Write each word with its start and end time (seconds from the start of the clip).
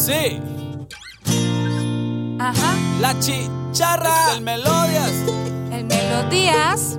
Sí. 0.00 0.40
Ajá. 2.38 2.74
La 3.00 3.18
chicharra. 3.20 4.32
El 4.32 4.40
Melodias. 4.40 5.12
El 5.70 5.84
Melodías. 5.84 6.98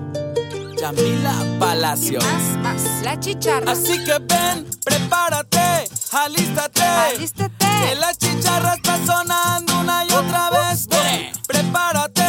Yamila 0.80 1.34
Palacios. 1.60 2.24
Más, 2.24 2.58
más. 2.60 3.02
La 3.04 3.20
chicharra. 3.20 3.72
Así 3.72 4.04
que 4.04 4.20
ven, 4.20 4.68
prepárate, 4.86 5.90
alístate. 6.12 6.84
Alístate. 6.84 7.66
Que 7.90 7.96
la 7.96 8.14
chicharra 8.14 8.76
está 8.76 9.04
sonando 9.04 9.80
una 9.80 10.06
y 10.06 10.14
otra 10.14 10.52
vez. 10.52 10.88
Ven, 10.88 11.32
prepárate, 11.48 12.24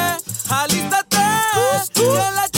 alístate. 0.49 1.19
Que 1.93 2.31
la 2.35 2.49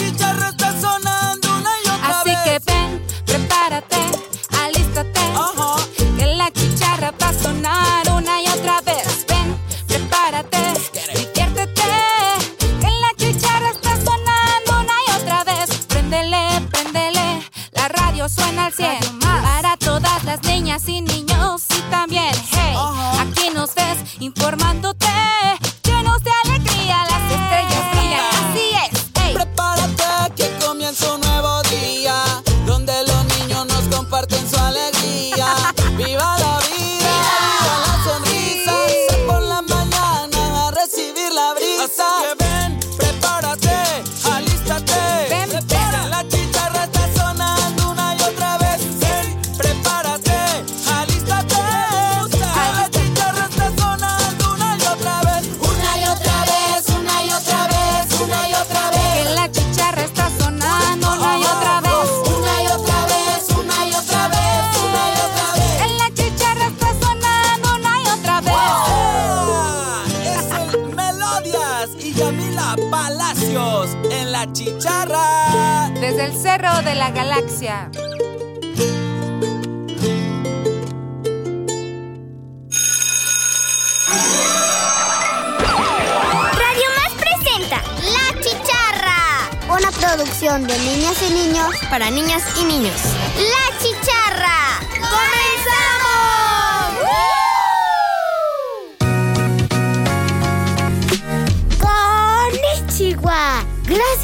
las 20.86 21.13
la 74.44 74.52
chicharra. 74.52 75.90
Desde 76.00 76.24
el 76.26 76.32
cerro 76.32 76.82
de 76.82 76.94
la 76.94 77.10
galaxia. 77.10 77.90
Radio 86.62 86.88
Más 86.96 87.12
presenta 87.18 87.82
La 88.02 88.40
Chicharra. 88.40 89.50
Una 89.68 89.90
producción 89.92 90.66
de 90.66 90.78
niñas 90.78 91.16
y 91.22 91.32
niños 91.32 91.74
para 91.88 92.10
niñas 92.10 92.42
y 92.60 92.64
niños. 92.64 93.00
La 93.36 93.63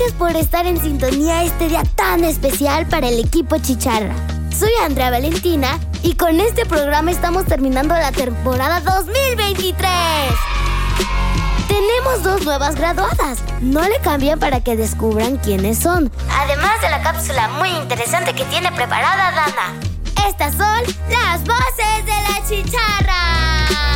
Gracias 0.00 0.18
por 0.18 0.34
estar 0.34 0.66
en 0.66 0.80
sintonía 0.80 1.44
este 1.44 1.68
día 1.68 1.82
tan 1.94 2.24
especial 2.24 2.86
para 2.86 3.08
el 3.08 3.20
equipo 3.20 3.58
Chicharra. 3.58 4.14
Soy 4.58 4.70
Andrea 4.82 5.10
Valentina 5.10 5.78
y 6.02 6.14
con 6.14 6.40
este 6.40 6.64
programa 6.64 7.10
estamos 7.10 7.44
terminando 7.44 7.94
la 7.94 8.10
temporada 8.10 8.80
2023. 8.80 9.90
Tenemos 11.68 12.22
dos 12.22 12.46
nuevas 12.46 12.76
graduadas. 12.76 13.40
No 13.60 13.82
le 13.82 13.98
cambien 13.98 14.38
para 14.38 14.64
que 14.64 14.74
descubran 14.74 15.36
quiénes 15.36 15.78
son. 15.78 16.10
Además 16.30 16.80
de 16.80 16.88
la 16.88 17.02
cápsula 17.02 17.48
muy 17.58 17.68
interesante 17.68 18.32
que 18.32 18.46
tiene 18.46 18.72
preparada 18.72 19.32
Dana. 19.32 20.26
Estas 20.26 20.52
son 20.52 20.94
las 21.10 21.40
voces 21.44 22.06
de 22.06 22.12
la 22.12 22.48
chicharra. 22.48 23.89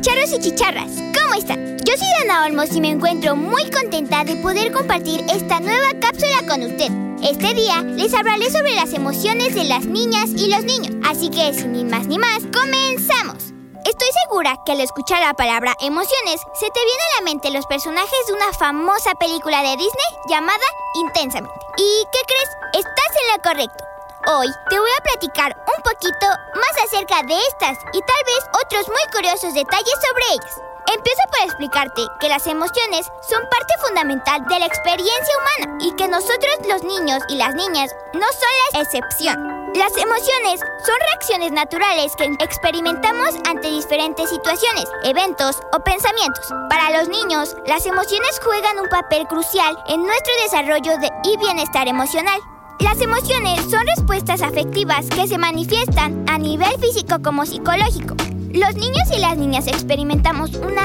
Chicharros 0.00 0.32
y 0.32 0.38
chicharras, 0.38 0.90
¿cómo 1.14 1.34
están? 1.34 1.76
Yo 1.84 1.92
soy 1.94 2.06
Dana 2.20 2.46
Olmos 2.46 2.74
y 2.74 2.80
me 2.80 2.88
encuentro 2.88 3.36
muy 3.36 3.70
contenta 3.70 4.24
de 4.24 4.36
poder 4.36 4.72
compartir 4.72 5.22
esta 5.28 5.60
nueva 5.60 5.90
cápsula 6.00 6.38
con 6.48 6.62
usted. 6.62 6.90
Este 7.22 7.52
día 7.52 7.82
les 7.82 8.14
hablaré 8.14 8.50
sobre 8.50 8.74
las 8.74 8.94
emociones 8.94 9.54
de 9.54 9.64
las 9.64 9.84
niñas 9.84 10.30
y 10.34 10.48
los 10.48 10.64
niños, 10.64 10.96
así 11.06 11.28
que 11.28 11.52
sin 11.52 11.90
más 11.90 12.06
ni 12.06 12.18
más, 12.18 12.38
comenzamos. 12.50 13.52
Estoy 13.84 14.08
segura 14.24 14.56
que 14.64 14.72
al 14.72 14.80
escuchar 14.80 15.20
la 15.20 15.34
palabra 15.34 15.76
emociones 15.82 16.40
se 16.58 16.70
te 16.70 16.80
viene 16.80 17.02
a 17.02 17.20
la 17.20 17.24
mente 17.26 17.50
los 17.50 17.66
personajes 17.66 18.26
de 18.26 18.32
una 18.32 18.54
famosa 18.54 19.14
película 19.16 19.60
de 19.60 19.76
Disney 19.76 20.10
llamada 20.30 20.64
Intensamente. 20.94 21.60
¿Y 21.76 22.04
qué 22.10 22.20
crees? 22.26 22.86
Estás 22.86 23.16
en 23.20 23.36
lo 23.36 23.42
correcto. 23.42 23.89
Hoy 24.26 24.48
te 24.68 24.78
voy 24.78 24.90
a 24.98 25.02
platicar 25.02 25.56
un 25.56 25.82
poquito 25.82 26.26
más 26.54 26.84
acerca 26.84 27.22
de 27.22 27.38
estas 27.48 27.78
y 27.92 28.00
tal 28.00 28.22
vez 28.26 28.44
otros 28.64 28.86
muy 28.88 29.12
curiosos 29.12 29.54
detalles 29.54 29.94
sobre 30.06 30.24
ellas. 30.34 30.60
Empiezo 30.94 31.20
por 31.30 31.40
explicarte 31.46 32.02
que 32.20 32.28
las 32.28 32.46
emociones 32.46 33.06
son 33.28 33.40
parte 33.48 33.74
fundamental 33.86 34.44
de 34.46 34.58
la 34.58 34.66
experiencia 34.66 35.34
humana 35.38 35.78
y 35.80 35.92
que 35.96 36.08
nosotros 36.08 36.54
los 36.68 36.82
niños 36.82 37.22
y 37.28 37.36
las 37.36 37.54
niñas 37.54 37.90
no 38.12 38.26
son 38.26 38.50
la 38.74 38.80
excepción. 38.82 39.72
Las 39.74 39.96
emociones 39.96 40.60
son 40.84 40.96
reacciones 41.12 41.52
naturales 41.52 42.14
que 42.16 42.24
experimentamos 42.40 43.36
ante 43.48 43.70
diferentes 43.70 44.28
situaciones, 44.28 44.84
eventos 45.04 45.60
o 45.72 45.80
pensamientos. 45.80 46.44
Para 46.68 46.90
los 46.90 47.08
niños, 47.08 47.56
las 47.66 47.86
emociones 47.86 48.38
juegan 48.44 48.80
un 48.80 48.88
papel 48.88 49.26
crucial 49.28 49.78
en 49.86 50.04
nuestro 50.04 50.32
desarrollo 50.42 50.98
de- 50.98 51.10
y 51.24 51.36
bienestar 51.38 51.88
emocional. 51.88 52.40
Las 52.80 53.00
emociones 53.00 53.60
son 53.70 53.86
respuestas 53.86 54.42
afectivas 54.42 55.06
que 55.06 55.28
se 55.28 55.38
manifiestan 55.38 56.24
a 56.28 56.38
nivel 56.38 56.70
físico 56.80 57.16
como 57.22 57.44
psicológico. 57.44 58.16
Los 58.52 58.74
niños 58.74 59.04
y 59.14 59.20
las 59.20 59.36
niñas 59.36 59.66
experimentamos 59.66 60.54
una 60.54 60.82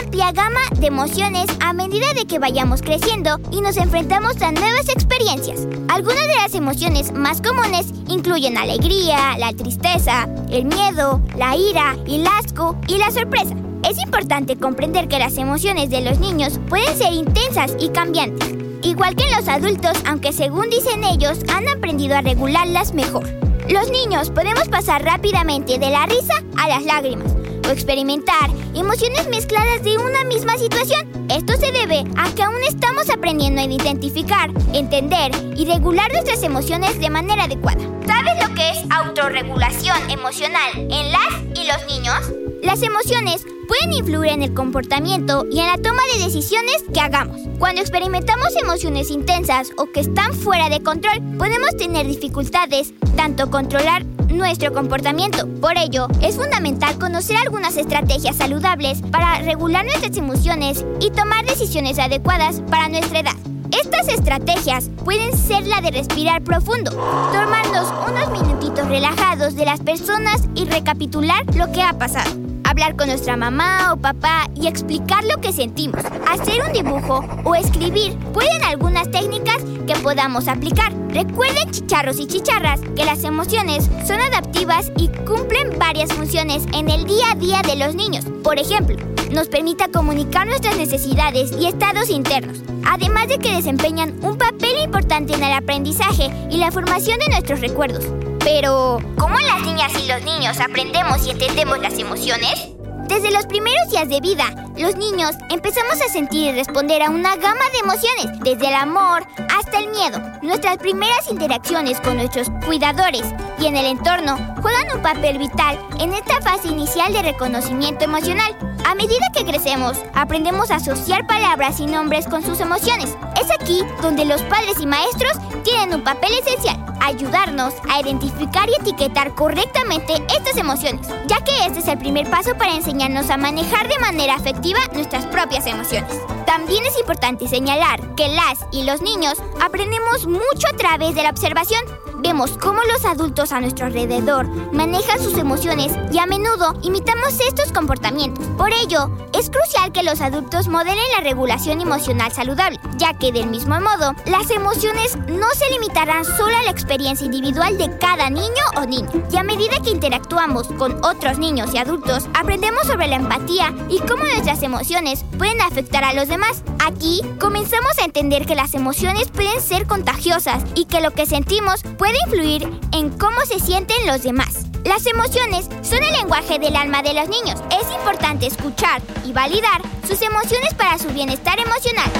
amplia 0.00 0.30
gama 0.30 0.60
de 0.78 0.86
emociones 0.86 1.46
a 1.60 1.72
medida 1.72 2.12
de 2.14 2.26
que 2.26 2.38
vayamos 2.38 2.82
creciendo 2.82 3.40
y 3.50 3.60
nos 3.60 3.76
enfrentamos 3.76 4.40
a 4.42 4.52
nuevas 4.52 4.88
experiencias. 4.88 5.66
Algunas 5.88 6.26
de 6.28 6.36
las 6.36 6.54
emociones 6.54 7.12
más 7.12 7.40
comunes 7.40 7.86
incluyen 8.08 8.56
alegría, 8.56 9.36
la 9.38 9.52
tristeza, 9.52 10.28
el 10.50 10.66
miedo, 10.66 11.20
la 11.36 11.56
ira, 11.56 11.96
el 12.06 12.26
asco 12.26 12.76
y 12.86 12.98
la 12.98 13.10
sorpresa. 13.10 13.56
Es 13.88 13.98
importante 13.98 14.56
comprender 14.56 15.08
que 15.08 15.18
las 15.18 15.38
emociones 15.38 15.88
de 15.90 16.02
los 16.02 16.18
niños 16.18 16.60
pueden 16.68 16.96
ser 16.96 17.12
intensas 17.14 17.74
y 17.80 17.88
cambiantes, 17.88 18.54
igual 18.82 19.14
que 19.14 19.30
los 19.36 19.48
adultos, 19.48 19.98
aunque 20.06 20.32
según 20.32 20.70
dicen 20.70 21.04
ellos, 21.04 21.38
han 21.52 21.68
aprendido 21.68 22.16
a 22.16 22.20
regularlas 22.20 22.94
mejor. 22.94 23.28
Los 23.68 23.90
niños 23.90 24.30
podemos 24.30 24.68
pasar 24.68 25.04
rápidamente 25.04 25.78
de 25.78 25.90
la 25.90 26.06
risa 26.06 26.34
a 26.56 26.68
las 26.68 26.84
lágrimas 26.84 27.32
o 27.66 27.70
experimentar 27.70 28.50
emociones 28.74 29.28
mezcladas 29.28 29.82
de 29.82 29.98
una 29.98 30.24
misma 30.24 30.56
situación. 30.56 31.06
Esto 31.28 31.52
se 31.54 31.70
debe 31.72 32.04
a 32.16 32.34
que 32.34 32.42
aún 32.42 32.62
estamos 32.66 33.10
aprendiendo 33.10 33.60
a 33.60 33.64
identificar, 33.64 34.50
entender 34.72 35.32
y 35.54 35.66
regular 35.66 36.10
nuestras 36.12 36.42
emociones 36.42 36.98
de 36.98 37.10
manera 37.10 37.44
adecuada. 37.44 37.80
¿Sabes 38.06 38.48
lo 38.48 38.54
que 38.54 38.70
es 38.70 38.78
autorregulación 38.90 40.10
emocional 40.10 40.70
en 40.74 41.12
las 41.12 41.42
y 41.54 41.66
los 41.66 41.86
niños? 41.94 42.32
Las 42.62 42.82
emociones 42.82 43.44
pueden 43.68 43.92
influir 43.92 44.32
en 44.32 44.42
el 44.42 44.54
comportamiento 44.54 45.46
y 45.52 45.60
en 45.60 45.66
la 45.66 45.76
toma 45.76 46.00
de 46.12 46.24
decisiones 46.24 46.82
que 46.92 47.00
hagamos. 47.00 47.40
Cuando 47.58 47.80
experimentamos 47.82 48.56
emociones 48.56 49.10
intensas 49.10 49.68
o 49.76 49.92
que 49.92 50.00
están 50.00 50.32
fuera 50.32 50.68
de 50.68 50.82
control, 50.82 51.20
podemos 51.36 51.76
tener 51.76 52.06
dificultades 52.06 52.94
tanto 53.16 53.50
controlar 53.50 54.04
nuestro 54.28 54.72
comportamiento. 54.72 55.46
Por 55.60 55.76
ello, 55.76 56.08
es 56.22 56.36
fundamental 56.36 56.98
conocer 56.98 57.36
algunas 57.36 57.76
estrategias 57.76 58.36
saludables 58.36 59.02
para 59.02 59.40
regular 59.40 59.84
nuestras 59.84 60.16
emociones 60.16 60.84
y 61.00 61.10
tomar 61.10 61.44
decisiones 61.44 61.98
adecuadas 61.98 62.62
para 62.70 62.88
nuestra 62.88 63.20
edad. 63.20 63.36
Estas 63.70 64.08
estrategias 64.08 64.90
pueden 65.04 65.36
ser 65.36 65.66
la 65.66 65.82
de 65.82 65.90
respirar 65.90 66.42
profundo, 66.42 66.90
tomarnos 66.90 67.92
unos 68.08 68.30
minutitos 68.30 68.88
relajados 68.88 69.56
de 69.56 69.66
las 69.66 69.80
personas 69.80 70.42
y 70.54 70.64
recapitular 70.64 71.44
lo 71.54 71.70
que 71.70 71.82
ha 71.82 71.92
pasado. 71.92 72.30
Hablar 72.68 72.96
con 72.96 73.08
nuestra 73.08 73.36
mamá 73.36 73.92
o 73.92 73.96
papá 73.96 74.46
y 74.54 74.66
explicar 74.66 75.24
lo 75.24 75.40
que 75.40 75.52
sentimos, 75.52 76.04
hacer 76.28 76.62
un 76.64 76.72
dibujo 76.72 77.24
o 77.44 77.54
escribir. 77.54 78.16
Pueden 78.34 78.62
algunas 78.62 79.10
técnicas 79.10 79.56
que 79.86 79.94
podamos 80.02 80.48
aplicar. 80.48 80.92
Recuerden, 81.08 81.70
chicharros 81.70 82.20
y 82.20 82.26
chicharras, 82.26 82.80
que 82.94 83.06
las 83.06 83.24
emociones 83.24 83.88
son 84.06 84.20
adaptivas 84.20 84.92
y 84.98 85.08
cumplen 85.08 85.78
varias 85.78 86.12
funciones 86.12 86.64
en 86.74 86.90
el 86.90 87.06
día 87.06 87.32
a 87.32 87.34
día 87.36 87.62
de 87.62 87.76
los 87.76 87.94
niños. 87.94 88.26
Por 88.44 88.58
ejemplo, 88.58 88.96
nos 89.30 89.48
permite 89.48 89.90
comunicar 89.90 90.46
nuestras 90.46 90.76
necesidades 90.76 91.52
y 91.58 91.66
estados 91.66 92.10
internos, 92.10 92.58
además 92.84 93.28
de 93.28 93.38
que 93.38 93.56
desempeñan 93.56 94.14
un 94.22 94.36
papel 94.36 94.76
importante 94.84 95.34
en 95.34 95.42
el 95.42 95.52
aprendizaje 95.52 96.30
y 96.50 96.58
la 96.58 96.70
formación 96.70 97.18
de 97.18 97.28
nuestros 97.28 97.60
recuerdos. 97.60 98.04
Pero, 98.40 98.98
¿cómo 99.18 99.36
las 99.38 99.62
niñas 99.62 99.92
y 100.02 100.06
los 100.06 100.22
niños 100.22 100.58
aprendemos 100.60 101.26
y 101.26 101.30
entendemos 101.30 101.78
las 101.80 101.98
emociones? 101.98 102.68
Desde 103.08 103.30
los 103.30 103.46
primeros 103.46 103.90
días 103.90 104.06
de 104.08 104.20
vida, 104.20 104.44
los 104.76 104.96
niños 104.96 105.32
empezamos 105.48 105.94
a 105.94 106.08
sentir 106.08 106.52
y 106.52 106.52
responder 106.52 107.02
a 107.02 107.08
una 107.08 107.36
gama 107.36 107.64
de 107.72 107.78
emociones, 107.78 108.38
desde 108.40 108.68
el 108.68 108.74
amor 108.74 109.26
hasta 109.56 109.78
el 109.78 109.88
miedo. 109.88 110.20
Nuestras 110.42 110.76
primeras 110.76 111.30
interacciones 111.30 112.00
con 112.02 112.18
nuestros 112.18 112.50
cuidadores 112.66 113.22
y 113.58 113.66
en 113.66 113.76
el 113.76 113.86
entorno 113.86 114.36
juegan 114.60 114.94
un 114.94 115.02
papel 115.02 115.38
vital 115.38 115.78
en 115.98 116.12
esta 116.12 116.42
fase 116.42 116.68
inicial 116.68 117.12
de 117.12 117.22
reconocimiento 117.22 118.04
emocional. 118.04 118.54
A 118.88 118.94
medida 118.94 119.20
que 119.34 119.44
crecemos, 119.44 119.98
aprendemos 120.14 120.70
a 120.70 120.76
asociar 120.76 121.26
palabras 121.26 121.78
y 121.78 121.84
nombres 121.84 122.26
con 122.26 122.42
sus 122.42 122.58
emociones. 122.58 123.14
Es 123.38 123.50
aquí 123.50 123.82
donde 124.00 124.24
los 124.24 124.40
padres 124.44 124.80
y 124.80 124.86
maestros 124.86 125.32
tienen 125.62 125.92
un 125.92 126.02
papel 126.02 126.32
esencial, 126.32 126.82
ayudarnos 127.02 127.74
a 127.90 128.00
identificar 128.00 128.66
y 128.70 128.80
etiquetar 128.80 129.34
correctamente 129.34 130.14
estas 130.34 130.56
emociones, 130.56 131.06
ya 131.26 131.36
que 131.44 131.66
este 131.66 131.80
es 131.80 131.88
el 131.88 131.98
primer 131.98 132.30
paso 132.30 132.56
para 132.56 132.74
enseñarnos 132.74 133.28
a 133.28 133.36
manejar 133.36 133.88
de 133.88 133.98
manera 133.98 134.36
efectiva 134.36 134.80
nuestras 134.94 135.26
propias 135.26 135.66
emociones. 135.66 136.18
También 136.46 136.82
es 136.86 136.98
importante 136.98 137.46
señalar 137.46 138.14
que 138.14 138.28
las 138.28 138.64
y 138.72 138.84
los 138.84 139.02
niños 139.02 139.34
aprendemos 139.60 140.26
mucho 140.26 140.66
a 140.66 140.76
través 140.78 141.14
de 141.14 141.24
la 141.24 141.30
observación. 141.30 141.84
Vemos 142.20 142.58
cómo 142.58 142.80
los 142.92 143.04
adultos 143.04 143.52
a 143.52 143.60
nuestro 143.60 143.86
alrededor 143.86 144.48
manejan 144.72 145.22
sus 145.22 145.38
emociones 145.38 145.92
y 146.12 146.18
a 146.18 146.26
menudo 146.26 146.74
imitamos 146.82 147.38
estos 147.40 147.70
comportamientos. 147.72 148.44
Por 148.56 148.70
ello, 148.72 149.10
es 149.32 149.50
crucial 149.50 149.92
que 149.92 150.02
los 150.02 150.20
adultos 150.20 150.66
modelen 150.66 150.98
la 151.16 151.22
regulación 151.22 151.80
emocional 151.80 152.32
saludable, 152.32 152.80
ya 152.98 153.14
que 153.14 153.32
del 153.32 153.46
mismo 153.46 153.80
modo, 153.80 154.14
las 154.26 154.50
emociones 154.50 155.16
no 155.28 155.46
se 155.56 155.70
limitarán 155.70 156.24
solo 156.24 156.56
a 156.56 156.64
la 156.64 156.70
experiencia 156.70 157.24
individual 157.24 157.78
de 157.78 157.96
cada 157.98 158.28
niño 158.28 158.64
o 158.76 158.84
niña. 158.84 159.08
Y 159.32 159.36
a 159.36 159.42
medida 159.42 159.80
que 159.82 159.90
interactuamos 159.90 160.68
con 160.78 161.02
otros 161.04 161.38
niños 161.38 161.72
y 161.72 161.78
adultos, 161.78 162.28
aprendemos 162.34 162.86
sobre 162.86 163.08
la 163.08 163.16
empatía 163.16 163.72
y 163.88 164.00
cómo 164.00 164.24
nuestras 164.24 164.62
emociones 164.62 165.24
pueden 165.38 165.60
afectar 165.60 166.04
a 166.04 166.12
los 166.12 166.28
demás. 166.28 166.62
Aquí 166.84 167.22
comenzamos 167.40 167.98
a 167.98 168.04
entender 168.04 168.46
que 168.46 168.54
las 168.54 168.74
emociones 168.74 169.30
pueden 169.30 169.60
ser 169.60 169.86
contagiosas 169.86 170.62
y 170.74 170.84
que 170.84 171.00
lo 171.00 171.12
que 171.12 171.26
sentimos 171.26 171.82
puede 171.96 172.18
influir 172.26 172.68
en 172.92 173.10
cómo 173.10 173.40
se 173.46 173.60
sienten 173.60 174.06
los 174.06 174.22
demás. 174.22 174.66
Las 174.84 175.06
emociones 175.06 175.68
son 175.82 176.02
el 176.02 176.12
lenguaje 176.12 176.58
del 176.58 176.76
alma 176.76 177.02
de 177.02 177.14
los 177.14 177.28
niños. 177.28 177.60
Es 177.70 177.92
importante 177.94 178.46
escuchar 178.46 179.02
y 179.24 179.32
validar 179.32 179.82
sus 180.06 180.22
emociones 180.22 180.72
para 180.74 180.98
su 180.98 181.08
bienestar 181.08 181.58
emocional. 181.60 182.10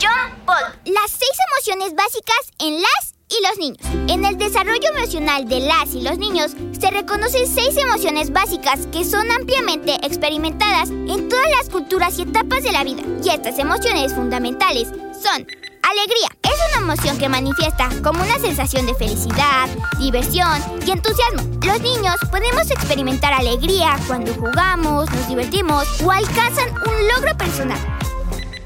John 0.00 0.44
Paul. 0.44 0.62
Las 0.84 1.10
seis 1.10 1.32
emociones 1.52 1.94
básicas 1.94 2.36
en 2.58 2.80
las 2.80 3.14
y 3.28 3.42
los 3.42 3.58
niños. 3.58 4.12
En 4.12 4.24
el 4.24 4.38
desarrollo 4.38 4.88
emocional 4.94 5.48
de 5.48 5.60
las 5.60 5.94
y 5.94 6.02
los 6.02 6.18
niños 6.18 6.52
se 6.78 6.90
reconocen 6.90 7.46
seis 7.46 7.76
emociones 7.76 8.32
básicas 8.32 8.86
que 8.92 9.04
son 9.04 9.30
ampliamente 9.30 9.94
experimentadas 10.02 10.90
en 10.90 11.28
todas 11.28 11.50
las 11.50 11.68
culturas 11.68 12.18
y 12.18 12.22
etapas 12.22 12.62
de 12.62 12.72
la 12.72 12.84
vida. 12.84 13.02
Y 13.24 13.30
estas 13.30 13.58
emociones 13.58 14.14
fundamentales 14.14 14.88
son 15.22 15.46
Alegría 15.88 16.28
es 16.42 16.58
una 16.72 16.92
emoción 16.92 17.16
que 17.16 17.28
manifiesta 17.28 17.88
como 18.02 18.20
una 18.20 18.40
sensación 18.40 18.86
de 18.86 18.94
felicidad, 18.94 19.68
diversión 20.00 20.60
y 20.84 20.90
entusiasmo. 20.90 21.42
Los 21.64 21.80
niños 21.80 22.16
podemos 22.28 22.68
experimentar 22.72 23.32
alegría 23.32 23.96
cuando 24.08 24.34
jugamos, 24.34 25.08
nos 25.08 25.28
divertimos 25.28 25.86
o 26.02 26.10
alcanzan 26.10 26.70
un 26.70 27.08
logro 27.08 27.36
personal. 27.38 27.78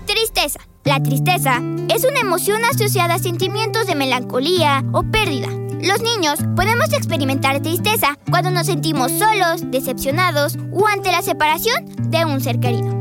Tristeza. 0.07 0.70
La 0.85 1.03
tristeza 1.03 1.61
es 1.89 2.05
una 2.05 2.21
emoción 2.21 2.65
asociada 2.65 3.15
a 3.15 3.19
sentimientos 3.19 3.87
de 3.87 3.95
melancolía 3.95 4.83
o 4.93 5.03
pérdida. 5.03 5.49
Los 5.83 6.01
niños 6.01 6.39
podemos 6.57 6.93
experimentar 6.93 7.61
tristeza 7.61 8.19
cuando 8.31 8.51
nos 8.51 8.67
sentimos 8.67 9.13
solos, 9.13 9.71
decepcionados 9.71 10.57
o 10.73 10.87
ante 10.87 11.13
la 11.13 11.21
separación 11.21 11.85
de 12.11 12.25
un 12.25 12.41
ser 12.41 12.61
querido. 12.61 12.95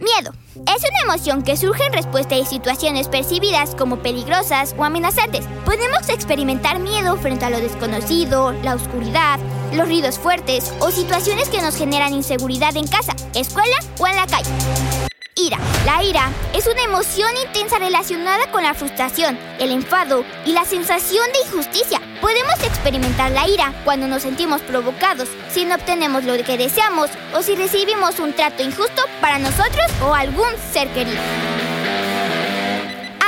Miedo. 0.00 0.34
Es 0.54 0.82
una 0.88 1.14
emoción 1.14 1.42
que 1.42 1.56
surge 1.56 1.84
en 1.86 1.92
respuesta 1.92 2.36
a 2.36 2.44
situaciones 2.44 3.08
percibidas 3.08 3.74
como 3.74 3.98
peligrosas 3.98 4.74
o 4.76 4.84
amenazantes. 4.84 5.46
Podemos 5.64 6.08
experimentar 6.08 6.80
miedo 6.80 7.16
frente 7.16 7.44
a 7.44 7.50
lo 7.50 7.60
desconocido, 7.60 8.52
la 8.62 8.74
oscuridad, 8.74 9.38
los 9.72 9.88
ruidos 9.88 10.18
fuertes 10.18 10.72
o 10.80 10.90
situaciones 10.90 11.48
que 11.48 11.62
nos 11.62 11.76
generan 11.76 12.14
inseguridad 12.14 12.76
en 12.76 12.86
casa, 12.86 13.14
escuela 13.34 13.76
o 13.98 14.06
en 14.06 14.16
la 14.16 14.26
calle. 14.26 15.03
Ira. 15.36 15.58
La 15.84 16.04
ira 16.04 16.30
es 16.54 16.66
una 16.68 16.82
emoción 16.82 17.30
intensa 17.44 17.78
relacionada 17.80 18.48
con 18.52 18.62
la 18.62 18.72
frustración, 18.72 19.36
el 19.58 19.72
enfado 19.72 20.24
y 20.46 20.52
la 20.52 20.64
sensación 20.64 21.26
de 21.32 21.48
injusticia. 21.48 22.00
Podemos 22.20 22.54
experimentar 22.62 23.32
la 23.32 23.48
ira 23.48 23.74
cuando 23.84 24.06
nos 24.06 24.22
sentimos 24.22 24.62
provocados, 24.62 25.28
si 25.50 25.64
no 25.64 25.74
obtenemos 25.74 26.22
lo 26.22 26.34
que 26.44 26.56
deseamos 26.56 27.10
o 27.36 27.42
si 27.42 27.56
recibimos 27.56 28.20
un 28.20 28.32
trato 28.32 28.62
injusto 28.62 29.02
para 29.20 29.40
nosotros 29.40 29.84
o 30.06 30.14
algún 30.14 30.50
ser 30.72 30.88
querido. 30.92 31.20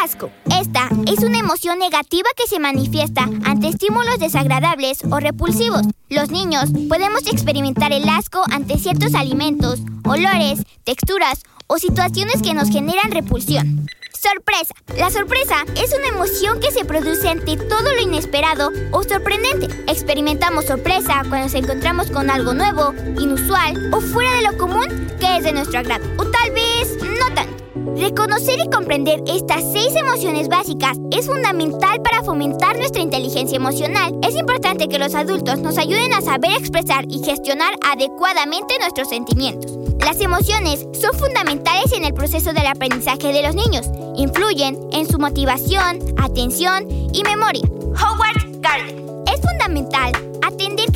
Asco. 0.01 0.31
Esta 0.61 0.89
es 1.09 1.25
una 1.25 1.39
emoción 1.39 1.81
negativa 1.81 2.29
que 2.37 2.47
se 2.47 2.61
manifiesta 2.61 3.29
ante 3.45 3.69
estímulos 3.69 4.21
desagradables 4.21 5.03
o 5.11 5.19
repulsivos. 5.19 5.83
Los 6.09 6.31
niños 6.31 6.67
podemos 6.89 7.27
experimentar 7.27 7.93
el 7.93 8.09
asco 8.09 8.45
ante 8.53 8.79
ciertos 8.79 9.15
alimentos, 9.17 9.81
olores, 10.05 10.61
texturas 10.85 11.43
o 11.67 11.79
situaciones 11.79 12.43
que 12.43 12.55
nos 12.55 12.71
generan 12.71 13.11
repulsión. 13.11 13.87
Sorpresa. 14.13 14.75
La 14.97 15.11
sorpresa 15.11 15.57
es 15.77 15.95
una 15.97 16.09
emoción 16.09 16.59
que 16.59 16.73
se 16.73 16.85
produce 16.85 17.29
ante 17.29 17.57
todo 17.57 17.83
lo 17.83 18.01
inesperado 18.01 18.71
o 18.91 19.03
sorprendente. 19.03 19.67
Experimentamos 19.87 20.65
sorpresa 20.65 21.23
cuando 21.29 21.45
nos 21.45 21.55
encontramos 21.55 22.11
con 22.11 22.31
algo 22.31 22.55
nuevo, 22.55 22.93
inusual 23.21 23.93
o 23.93 24.01
fuera 24.01 24.33
de 24.35 24.43
lo 24.43 24.59
común 24.59 24.87
que 25.21 25.37
es 25.37 25.45
de 25.45 25.53
nuestro 25.53 25.79
agrado. 25.79 26.05
O 26.17 26.25
tal 26.25 26.51
vez 26.51 26.97
no 27.03 27.35
tanto. 27.35 27.57
Reconocer 27.97 28.59
y 28.59 28.69
comprender 28.69 29.21
estas 29.27 29.63
seis 29.73 29.95
emociones 29.95 30.49
básicas 30.49 30.99
es 31.13 31.27
fundamental 31.27 32.03
para 32.03 32.23
fomentar 32.23 32.77
nuestra 32.77 33.03
inteligencia 33.03 33.57
emocional. 33.57 34.13
Es 34.23 34.35
importante 34.35 34.89
que 34.89 34.99
los 34.99 35.15
adultos 35.15 35.61
nos 35.61 35.79
ayuden 35.79 36.13
a 36.15 36.21
saber 36.21 36.53
expresar 36.53 37.05
y 37.09 37.23
gestionar 37.25 37.75
adecuadamente 37.91 38.75
nuestros 38.81 39.09
sentimientos. 39.09 39.86
Las 40.07 40.21
emociones 40.21 40.87
son 40.93 41.19
fundamentales 41.19 41.93
en 41.93 42.05
el 42.05 42.15
proceso 42.15 42.53
del 42.53 42.69
aprendizaje 42.69 43.33
de 43.33 43.43
los 43.43 43.57
niños. 43.57 43.89
Influyen 44.15 44.79
en 44.93 45.05
su 45.05 45.19
motivación, 45.19 45.99
atención 46.17 46.87
y 47.13 47.25
memoria. 47.25 47.65
Howard 47.73 48.61
Gardner. 48.61 48.95
Es 49.27 49.41
fundamental 49.41 50.13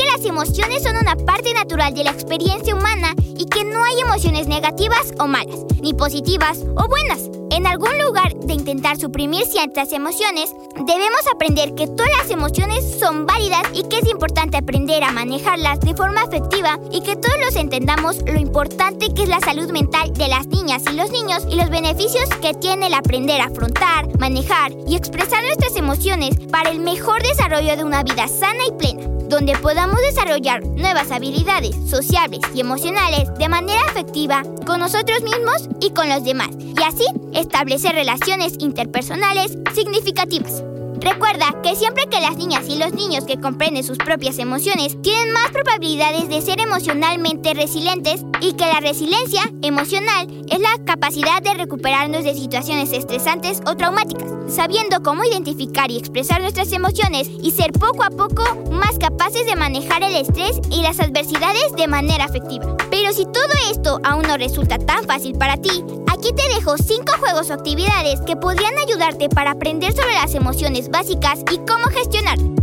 que 0.00 0.06
las 0.06 0.24
emociones 0.24 0.82
son 0.82 0.96
una 0.96 1.14
parte 1.14 1.52
natural 1.52 1.92
de 1.92 2.04
la 2.04 2.10
experiencia 2.10 2.74
humana 2.74 3.12
y 3.36 3.44
que 3.44 3.64
no 3.64 3.84
hay 3.84 4.00
emociones 4.00 4.48
negativas 4.48 5.12
o 5.18 5.26
malas, 5.26 5.60
ni 5.82 5.92
positivas 5.92 6.60
o 6.74 6.88
buenas. 6.88 7.28
En 7.50 7.66
algún 7.66 7.98
lugar 8.02 8.34
de 8.34 8.54
intentar 8.54 8.96
suprimir 8.96 9.44
ciertas 9.44 9.92
emociones, 9.92 10.54
debemos 10.86 11.20
aprender 11.30 11.74
que 11.74 11.86
todas 11.86 12.10
las 12.16 12.30
emociones 12.30 12.98
son 12.98 13.26
válidas 13.26 13.64
y 13.74 13.82
que 13.88 13.98
es 13.98 14.08
importante 14.08 14.56
aprender 14.56 15.04
a 15.04 15.12
manejarlas 15.12 15.80
de 15.80 15.94
forma 15.94 16.22
efectiva 16.22 16.78
y 16.90 17.02
que 17.02 17.16
todos 17.16 17.36
los 17.44 17.56
entendamos 17.56 18.22
lo 18.24 18.40
importante 18.40 19.12
que 19.12 19.24
es 19.24 19.28
la 19.28 19.40
salud 19.40 19.70
mental 19.70 20.14
de 20.14 20.28
las 20.28 20.46
niñas 20.46 20.82
y 20.90 20.96
los 20.96 21.10
niños 21.10 21.42
y 21.50 21.56
los 21.56 21.68
beneficios 21.68 22.28
que 22.40 22.54
tiene 22.54 22.86
el 22.86 22.94
aprender 22.94 23.42
a 23.42 23.46
afrontar, 23.46 24.18
manejar 24.18 24.72
y 24.86 24.96
expresar 24.96 25.42
nuestras 25.42 25.76
emociones 25.76 26.36
para 26.50 26.70
el 26.70 26.80
mejor 26.80 27.22
desarrollo 27.22 27.76
de 27.76 27.84
una 27.84 28.02
vida 28.02 28.28
sana 28.28 28.64
y 28.66 28.72
plena 28.72 29.09
donde 29.30 29.56
podamos 29.56 29.98
desarrollar 30.02 30.62
nuevas 30.66 31.10
habilidades 31.10 31.74
sociales 31.88 32.40
y 32.52 32.60
emocionales 32.60 33.32
de 33.38 33.48
manera 33.48 33.80
efectiva 33.88 34.42
con 34.66 34.80
nosotros 34.80 35.22
mismos 35.22 35.68
y 35.80 35.90
con 35.90 36.08
los 36.08 36.24
demás, 36.24 36.50
y 36.58 36.82
así 36.82 37.06
establecer 37.32 37.94
relaciones 37.94 38.54
interpersonales 38.58 39.56
significativas. 39.74 40.64
Recuerda 41.00 41.54
que 41.62 41.76
siempre 41.76 42.04
que 42.10 42.20
las 42.20 42.36
niñas 42.36 42.68
y 42.68 42.76
los 42.76 42.92
niños 42.92 43.24
que 43.24 43.40
comprenden 43.40 43.84
sus 43.84 43.96
propias 43.96 44.38
emociones 44.38 45.00
tienen 45.00 45.32
más 45.32 45.50
probabilidades 45.50 46.28
de 46.28 46.42
ser 46.42 46.60
emocionalmente 46.60 47.54
resilientes 47.54 48.24
y 48.40 48.52
que 48.52 48.66
la 48.66 48.80
resiliencia 48.80 49.42
emocional 49.62 50.28
es 50.50 50.60
la 50.60 50.84
capacidad 50.84 51.40
de 51.42 51.54
recuperarnos 51.54 52.24
de 52.24 52.34
situaciones 52.34 52.92
estresantes 52.92 53.62
o 53.66 53.76
traumáticas, 53.76 54.30
sabiendo 54.48 55.02
cómo 55.02 55.24
identificar 55.24 55.90
y 55.90 55.96
expresar 55.96 56.42
nuestras 56.42 56.70
emociones 56.72 57.30
y 57.42 57.50
ser 57.52 57.72
poco 57.72 58.04
a 58.04 58.10
poco 58.10 58.42
más 58.70 58.98
capaces 58.98 59.46
de 59.46 59.56
manejar 59.56 60.02
el 60.02 60.16
estrés 60.16 60.60
y 60.70 60.82
las 60.82 61.00
adversidades 61.00 61.72
de 61.76 61.88
manera 61.88 62.26
efectiva. 62.26 62.76
Pero 62.90 63.12
si 63.12 63.24
todo 63.24 63.70
esto 63.70 64.00
aún 64.04 64.22
no 64.22 64.36
resulta 64.36 64.78
tan 64.78 65.04
fácil 65.04 65.38
para 65.38 65.56
ti, 65.56 65.82
aquí 66.10 66.32
te 66.32 66.54
dejo 66.54 66.76
5 66.76 67.04
juegos 67.18 67.50
o 67.50 67.54
actividades 67.54 68.20
que 68.22 68.36
podrían 68.36 68.76
ayudarte 68.78 69.28
para 69.28 69.52
aprender 69.52 69.92
sobre 69.92 70.14
las 70.14 70.34
emociones 70.34 70.90
básicas 70.90 71.40
y 71.52 71.58
cómo 71.58 71.86
gestionar. 71.86 72.59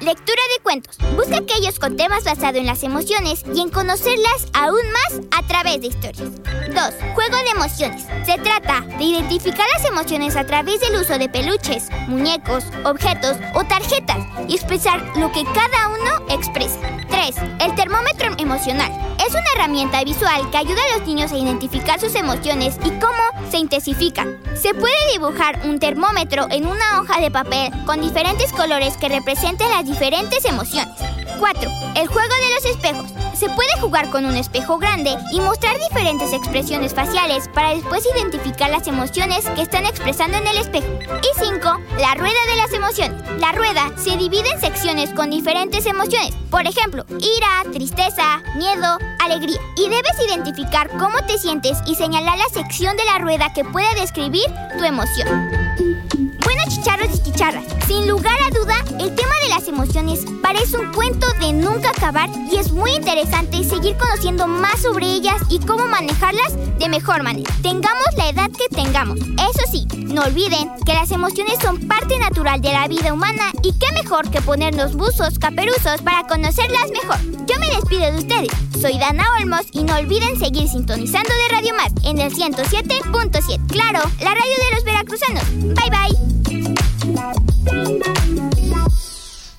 Lectura 0.00 0.40
de 0.56 0.62
cuentos. 0.62 0.96
Busca 1.14 1.36
aquellos 1.36 1.78
con 1.78 1.94
temas 1.94 2.24
basados 2.24 2.56
en 2.56 2.64
las 2.64 2.82
emociones 2.84 3.44
y 3.54 3.60
en 3.60 3.68
conocerlas 3.68 4.46
aún 4.54 4.80
más 4.92 5.20
a 5.30 5.46
través 5.46 5.82
de 5.82 5.88
historias. 5.88 6.30
2. 6.40 7.14
Juego 7.14 7.36
de 7.36 7.50
emociones. 7.50 8.06
Se 8.24 8.38
trata 8.38 8.80
de 8.96 9.04
identificar 9.04 9.66
las 9.76 9.84
emociones 9.84 10.36
a 10.36 10.46
través 10.46 10.80
del 10.80 10.96
uso 10.96 11.18
de 11.18 11.28
peluches, 11.28 11.90
muñecos, 12.08 12.64
objetos 12.84 13.36
o 13.54 13.64
tarjetas 13.64 14.26
y 14.48 14.54
expresar 14.54 15.02
lo 15.18 15.30
que 15.32 15.44
cada 15.44 15.88
uno 15.88 16.26
expresa. 16.30 16.78
3. 17.10 17.34
El 17.60 17.74
termómetro 17.74 18.30
emocional. 18.38 18.90
Es 19.18 19.32
una 19.32 19.44
herramienta 19.54 20.02
visual 20.02 20.50
que 20.50 20.56
ayuda 20.56 20.80
a 20.80 20.98
los 20.98 21.06
niños 21.06 21.30
a 21.30 21.36
identificar 21.36 22.00
sus 22.00 22.14
emociones 22.14 22.76
y 22.84 22.90
cómo 22.98 23.50
se 23.50 23.58
intensifican. 23.58 24.38
Se 24.54 24.72
puede 24.72 25.12
dibujar 25.12 25.60
un 25.64 25.78
termómetro 25.78 26.46
en 26.50 26.66
una 26.66 27.00
hoja 27.00 27.20
de 27.20 27.30
papel 27.30 27.70
con 27.84 28.00
diferentes 28.00 28.50
colores 28.52 28.96
que 28.96 29.10
representen 29.10 29.68
las 29.70 29.84
diferentes 29.90 30.44
emociones. 30.44 30.94
4. 31.38 31.70
El 31.96 32.06
juego 32.06 32.34
de 32.34 32.54
los 32.54 32.64
espejos. 32.64 33.10
Se 33.34 33.48
puede 33.48 33.72
jugar 33.80 34.10
con 34.10 34.24
un 34.24 34.36
espejo 34.36 34.78
grande 34.78 35.16
y 35.32 35.40
mostrar 35.40 35.76
diferentes 35.78 36.32
expresiones 36.32 36.94
faciales 36.94 37.48
para 37.54 37.74
después 37.74 38.06
identificar 38.14 38.70
las 38.70 38.86
emociones 38.86 39.48
que 39.56 39.62
están 39.62 39.86
expresando 39.86 40.36
en 40.36 40.46
el 40.46 40.58
espejo. 40.58 40.86
Y 40.86 41.40
5. 41.40 41.80
La 41.98 42.14
rueda 42.14 42.40
de 42.50 42.56
las 42.56 42.72
emociones. 42.72 43.20
La 43.38 43.52
rueda 43.52 43.90
se 43.96 44.16
divide 44.16 44.50
en 44.50 44.60
secciones 44.60 45.10
con 45.10 45.30
diferentes 45.30 45.86
emociones. 45.86 46.34
Por 46.50 46.66
ejemplo, 46.66 47.04
ira, 47.18 47.72
tristeza, 47.72 48.42
miedo, 48.56 48.98
alegría. 49.18 49.60
Y 49.76 49.88
debes 49.88 50.20
identificar 50.26 50.90
cómo 50.98 51.24
te 51.26 51.38
sientes 51.38 51.78
y 51.86 51.94
señalar 51.94 52.38
la 52.38 52.48
sección 52.52 52.96
de 52.96 53.04
la 53.06 53.18
rueda 53.18 53.52
que 53.54 53.64
pueda 53.64 53.92
describir 53.94 54.46
tu 54.78 54.84
emoción. 54.84 56.29
Bueno, 56.52 56.64
chicharros 56.68 57.14
y 57.14 57.22
chicharras, 57.22 57.64
sin 57.86 58.08
lugar 58.08 58.34
a 58.44 58.50
duda, 58.50 58.74
el 58.98 59.14
tema 59.14 59.34
de 59.44 59.50
las 59.50 59.68
emociones 59.68 60.24
parece 60.42 60.78
un 60.78 60.92
cuento 60.92 61.28
de 61.38 61.52
nunca 61.52 61.90
acabar 61.90 62.28
y 62.50 62.56
es 62.56 62.72
muy 62.72 62.90
interesante 62.90 63.62
seguir 63.62 63.96
conociendo 63.96 64.48
más 64.48 64.80
sobre 64.80 65.06
ellas 65.06 65.36
y 65.48 65.60
cómo 65.60 65.86
manejarlas 65.86 66.56
de 66.76 66.88
mejor 66.88 67.22
manera. 67.22 67.54
Tengamos 67.62 68.04
la 68.16 68.30
edad 68.30 68.50
que 68.50 68.74
tengamos. 68.74 69.20
Eso 69.20 69.62
sí, 69.70 69.86
no 69.96 70.22
olviden 70.22 70.72
que 70.84 70.94
las 70.94 71.12
emociones 71.12 71.56
son 71.62 71.86
parte 71.86 72.18
natural 72.18 72.60
de 72.60 72.72
la 72.72 72.88
vida 72.88 73.12
humana 73.12 73.52
y 73.62 73.72
qué 73.78 73.86
mejor 74.02 74.28
que 74.28 74.42
ponernos 74.42 74.96
buzos 74.96 75.38
caperuzos 75.38 76.02
para 76.02 76.26
conocerlas 76.26 76.90
mejor. 76.90 77.39
Yo 77.46 77.58
me 77.58 77.68
despido 77.68 78.12
de 78.12 78.18
ustedes. 78.18 78.48
Soy 78.80 78.98
Dana 78.98 79.24
Olmos 79.38 79.62
y 79.72 79.84
no 79.84 79.96
olviden 79.96 80.38
seguir 80.38 80.68
sintonizando 80.68 81.28
de 81.28 81.48
Radio 81.54 81.74
Más 81.74 81.92
en 82.04 82.18
el 82.18 82.32
107.7. 82.32 83.66
Claro, 83.68 84.00
la 84.20 84.34
radio 84.34 84.56
de 84.58 84.74
los 84.74 84.84
veracruzanos. 84.84 85.44
Bye 85.74 85.90
bye. 85.90 86.16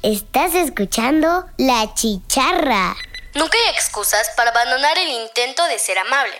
Estás 0.03 0.55
escuchando 0.55 1.45
La 1.57 1.93
Chicharra. 1.93 2.95
Nunca 3.35 3.57
hay 3.57 3.73
excusas 3.73 4.29
para 4.35 4.51
abandonar 4.51 4.97
el 4.97 5.09
intento 5.23 5.63
de 5.67 5.79
ser 5.79 5.97
amable. 5.99 6.33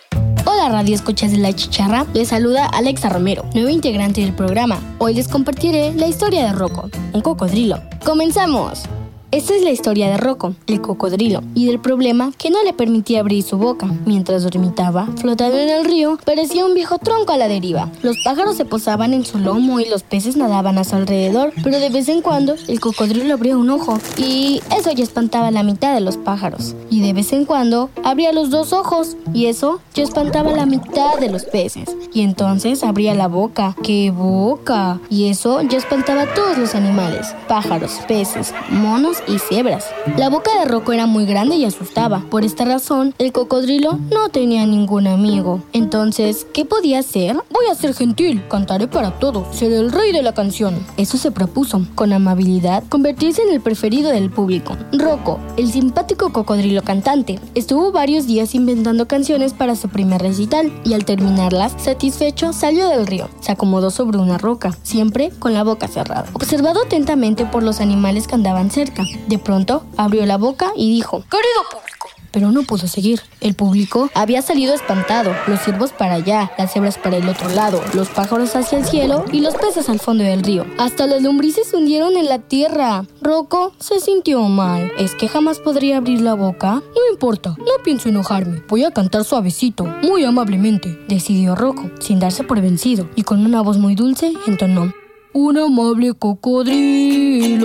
Hola 0.45 0.69
Radio 0.69 0.95
Escuchas 0.95 1.31
de 1.31 1.37
la 1.37 1.53
Chicharra, 1.53 2.05
les 2.13 2.29
saluda 2.29 2.65
Alexa 2.65 3.09
Romero, 3.09 3.45
nuevo 3.53 3.69
integrante 3.69 4.21
del 4.21 4.33
programa. 4.33 4.79
Hoy 4.97 5.13
les 5.13 5.27
compartiré 5.27 5.93
la 5.93 6.07
historia 6.07 6.45
de 6.45 6.53
Rocco, 6.53 6.89
un 7.13 7.21
cocodrilo. 7.21 7.81
¡Comenzamos! 8.03 8.83
Esta 9.31 9.55
es 9.55 9.63
la 9.63 9.71
historia 9.71 10.09
de 10.09 10.17
Rocco, 10.17 10.55
el 10.67 10.81
cocodrilo, 10.81 11.41
y 11.55 11.65
del 11.65 11.79
problema 11.79 12.33
que 12.37 12.49
no 12.49 12.61
le 12.65 12.73
permitía 12.73 13.21
abrir 13.21 13.43
su 13.43 13.57
boca. 13.57 13.87
Mientras 14.05 14.43
dormitaba, 14.43 15.07
flotando 15.15 15.57
en 15.57 15.69
el 15.69 15.85
río, 15.85 16.19
parecía 16.25 16.65
un 16.65 16.73
viejo 16.73 16.97
tronco 16.97 17.31
a 17.31 17.37
la 17.37 17.47
deriva. 17.47 17.89
Los 18.01 18.17
pájaros 18.25 18.57
se 18.57 18.65
posaban 18.65 19.13
en 19.13 19.23
su 19.23 19.39
lomo 19.39 19.79
y 19.79 19.85
los 19.85 20.03
peces 20.03 20.35
nadaban 20.35 20.77
a 20.77 20.83
su 20.83 20.97
alrededor, 20.97 21.53
pero 21.63 21.79
de 21.79 21.89
vez 21.89 22.09
en 22.09 22.21
cuando 22.21 22.55
el 22.67 22.81
cocodrilo 22.81 23.33
abría 23.33 23.55
un 23.55 23.69
ojo, 23.69 23.99
y 24.17 24.61
eso 24.77 24.91
ya 24.91 25.03
espantaba 25.03 25.47
a 25.47 25.51
la 25.51 25.63
mitad 25.63 25.93
de 25.93 26.01
los 26.01 26.17
pájaros. 26.17 26.75
Y 26.89 26.99
de 26.99 27.13
vez 27.13 27.31
en 27.31 27.45
cuando 27.45 27.89
abría 28.03 28.33
los 28.33 28.49
dos 28.49 28.73
ojos, 28.73 29.15
y 29.33 29.45
eso 29.45 29.79
ya 29.93 30.03
espantaba 30.03 30.51
a 30.51 30.57
la 30.57 30.65
mitad 30.65 31.17
de 31.21 31.31
los 31.31 31.45
peces. 31.45 31.95
Y 32.13 32.23
entonces 32.23 32.83
abría 32.83 33.13
la 33.13 33.29
boca. 33.29 33.77
¡Qué 33.81 34.11
boca! 34.11 34.99
Y 35.09 35.29
eso 35.29 35.61
ya 35.61 35.77
espantaba 35.77 36.23
a 36.23 36.33
todos 36.33 36.57
los 36.57 36.75
animales, 36.75 37.33
pájaros, 37.47 37.93
peces, 38.09 38.53
monos 38.69 39.20
y 39.27 39.39
cebras. 39.39 39.85
La 40.17 40.29
boca 40.29 40.51
de 40.59 40.65
Rocco 40.65 40.93
era 40.93 41.05
muy 41.05 41.25
grande 41.25 41.55
y 41.55 41.65
asustaba. 41.65 42.23
Por 42.29 42.43
esta 42.43 42.65
razón, 42.65 43.13
el 43.17 43.31
cocodrilo 43.31 43.99
no 44.11 44.29
tenía 44.29 44.65
ningún 44.65 45.07
amigo. 45.07 45.61
Entonces, 45.73 46.45
¿qué 46.53 46.65
podía 46.65 46.99
hacer? 46.99 47.35
Voy 47.49 47.65
a 47.71 47.75
ser 47.75 47.93
gentil, 47.93 48.43
cantaré 48.49 48.87
para 48.87 49.19
todos, 49.19 49.47
seré 49.55 49.77
el 49.77 49.91
rey 49.91 50.11
de 50.11 50.23
la 50.23 50.33
canción. 50.33 50.85
Eso 50.97 51.17
se 51.17 51.31
propuso, 51.31 51.85
con 51.95 52.13
amabilidad, 52.13 52.83
convertirse 52.89 53.41
en 53.41 53.53
el 53.53 53.61
preferido 53.61 54.11
del 54.11 54.29
público. 54.29 54.77
Rocco, 54.91 55.39
el 55.57 55.71
simpático 55.71 56.31
cocodrilo 56.31 56.81
cantante, 56.83 57.39
estuvo 57.55 57.91
varios 57.91 58.27
días 58.27 58.55
inventando 58.55 59.07
canciones 59.07 59.53
para 59.53 59.75
su 59.75 59.89
primer 59.89 60.21
recital 60.21 60.71
y 60.83 60.93
al 60.93 61.05
terminarlas, 61.05 61.73
satisfecho, 61.77 62.53
salió 62.53 62.87
del 62.87 63.07
río. 63.07 63.29
Se 63.41 63.51
acomodó 63.51 63.91
sobre 63.91 64.17
una 64.17 64.37
roca, 64.37 64.75
siempre 64.83 65.31
con 65.39 65.53
la 65.53 65.63
boca 65.63 65.87
cerrada. 65.87 66.25
Observado 66.33 66.83
atentamente 66.83 67.45
por 67.45 67.63
los 67.63 67.79
animales 67.79 68.27
que 68.27 68.35
andaban 68.35 68.71
cerca, 68.71 69.03
de 69.27 69.39
pronto 69.39 69.83
abrió 69.97 70.25
la 70.25 70.37
boca 70.37 70.71
y 70.75 70.91
dijo, 70.91 71.23
Querido 71.29 71.63
público, 71.71 72.09
pero 72.31 72.51
no 72.51 72.63
pudo 72.63 72.87
seguir. 72.87 73.21
El 73.39 73.53
público 73.55 74.09
había 74.13 74.41
salido 74.41 74.73
espantado, 74.73 75.35
los 75.47 75.59
ciervos 75.61 75.91
para 75.91 76.15
allá, 76.15 76.51
las 76.57 76.73
cebras 76.73 76.97
para 76.97 77.17
el 77.17 77.29
otro 77.29 77.49
lado, 77.49 77.83
los 77.93 78.09
pájaros 78.09 78.55
hacia 78.55 78.79
el 78.79 78.85
cielo 78.85 79.25
y 79.31 79.41
los 79.41 79.55
peces 79.55 79.89
al 79.89 79.99
fondo 79.99 80.23
del 80.23 80.43
río. 80.43 80.65
Hasta 80.77 81.07
las 81.07 81.21
lombrices 81.21 81.67
se 81.67 81.77
hundieron 81.77 82.15
en 82.17 82.25
la 82.25 82.39
tierra. 82.39 83.05
Rocco 83.21 83.73
se 83.79 83.99
sintió 83.99 84.41
mal. 84.43 84.91
¿Es 84.97 85.15
que 85.15 85.27
jamás 85.27 85.59
podría 85.59 85.97
abrir 85.97 86.21
la 86.21 86.33
boca? 86.33 86.75
No 86.75 87.11
importa, 87.11 87.55
no 87.57 87.83
pienso 87.83 88.09
enojarme. 88.09 88.63
Voy 88.67 88.83
a 88.83 88.91
cantar 88.91 89.23
suavecito, 89.23 89.85
muy 90.01 90.23
amablemente, 90.23 90.99
decidió 91.07 91.55
Rocco, 91.55 91.89
sin 91.99 92.19
darse 92.19 92.43
por 92.43 92.61
vencido, 92.61 93.09
y 93.15 93.23
con 93.23 93.45
una 93.45 93.61
voz 93.61 93.77
muy 93.77 93.95
dulce 93.95 94.33
entonó. 94.47 94.93
Un 95.33 95.57
amable 95.57 96.13
cocodrilo 96.13 97.61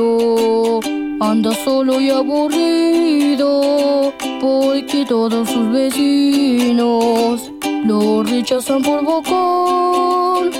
anda 1.20 1.54
solo 1.54 2.00
y 2.00 2.10
aburrido 2.10 4.12
porque 4.40 5.04
todos 5.08 5.48
sus 5.48 5.70
vecinos 5.70 7.50
lo 7.84 8.22
rechazan 8.22 8.82
por 8.82 9.02
bocón. 9.02 10.50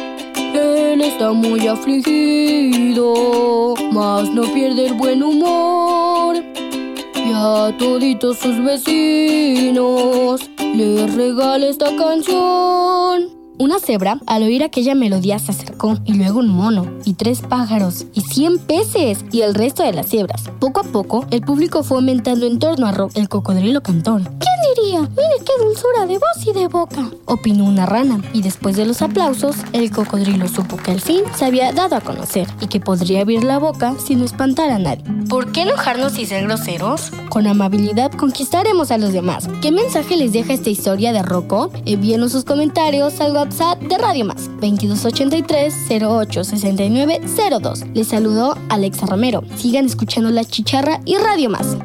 Él 0.55 1.03
está 1.03 1.33
muy 1.33 1.67
afligido, 1.67 3.75
mas 3.93 4.31
no 4.31 4.43
pierde 4.53 4.87
el 4.87 4.95
buen 4.95 5.23
humor. 5.23 6.37
Y 6.37 7.33
a 7.35 7.75
toditos 7.79 8.39
sus 8.39 8.63
vecinos 8.65 10.49
les 10.75 11.15
regala 11.15 11.67
esta 11.67 11.95
canción. 11.97 13.36
Una 13.59 13.79
cebra, 13.79 14.21
al 14.27 14.43
oír 14.43 14.63
aquella 14.63 14.95
melodía, 14.95 15.39
se 15.39 15.53
acercó, 15.53 15.97
y 16.05 16.13
luego 16.13 16.41
un 16.41 16.49
mono, 16.49 16.87
y 17.07 17.15
tres 17.15 17.41
pájaros, 17.41 18.05
y 18.13 18.21
cien 18.21 18.59
peces, 18.59 19.25
y 19.33 19.41
el 19.41 19.55
resto 19.55 19.83
de 19.83 19.95
las 19.95 20.09
cebras. 20.09 20.45
Poco 20.61 20.81
a 20.81 20.83
poco, 20.83 21.25
el 21.31 21.41
público 21.41 21.83
fue 21.83 21.97
aumentando 21.97 22.47
en 22.47 22.59
torno 22.59 22.87
a 22.87 22.93
Rock, 22.93 23.13
el 23.15 23.31
cocodrilo 23.31 23.83
cantor. 23.83 24.23
¿Quién 24.25 24.75
diría? 24.77 25.01
Mire 25.01 25.45
qué 25.45 25.65
dulzura 25.65 26.05
de 26.05 26.19
voz 26.19 26.47
y 26.47 26.53
de 26.53 26.69
boca, 26.69 27.11
opinó 27.25 27.65
una 27.65 27.87
rana, 27.87 28.21
y 28.35 28.43
después 28.43 28.77
de 28.77 28.85
los 28.85 29.01
aplausos, 29.01 29.57
el 29.73 29.91
cocodrilo 29.91 30.49
supo 30.49 30.77
que 30.77 30.91
al 30.91 31.01
fin 31.01 31.23
se 31.35 31.47
había 31.47 31.73
dado 31.73 31.97
a 31.97 32.03
conocer, 32.03 32.47
y 32.61 32.67
que 32.67 32.81
podría 32.81 33.23
abrir 33.23 33.43
la 33.43 33.59
boca 33.59 33.95
sin 34.05 34.23
espantar 34.23 34.69
a 34.69 34.79
nadie. 34.79 35.17
¿por 35.29 35.53
qué 35.53 35.63
enojarnos 35.63 36.19
y 36.19 36.27
ser 36.27 36.45
groseros? 36.45 37.11
Con 37.29 37.47
amabilidad 37.47 38.13
conquistaremos 38.13 38.91
a 38.91 38.99
los 38.99 39.13
demás. 39.13 39.49
¿Qué 39.61 39.73
mensaje 39.73 40.17
les 40.17 40.33
deja 40.33 40.53
esta 40.53 40.71
historia 40.71 41.13
de 41.13 41.23
Rocco? 41.23 41.71
Envíenos 41.85 42.33
sus 42.33 42.45
comentarios 42.45 43.21
al 43.21 43.35
WhatsApp 43.47 43.81
de 43.81 43.97
Radio 43.97 44.25
Más 44.25 44.47
2283 44.61 45.73
0869 45.89 47.21
02. 47.63 47.85
Les 47.95 48.09
saludó 48.09 48.59
Alexa 48.69 49.07
Romero. 49.07 49.45
Sigan 49.55 49.87
escuchando 49.87 50.31
La 50.31 50.45
Chicharra 50.45 51.01
y 51.05 51.17
Radio 51.17 51.49
Más. 51.51 51.77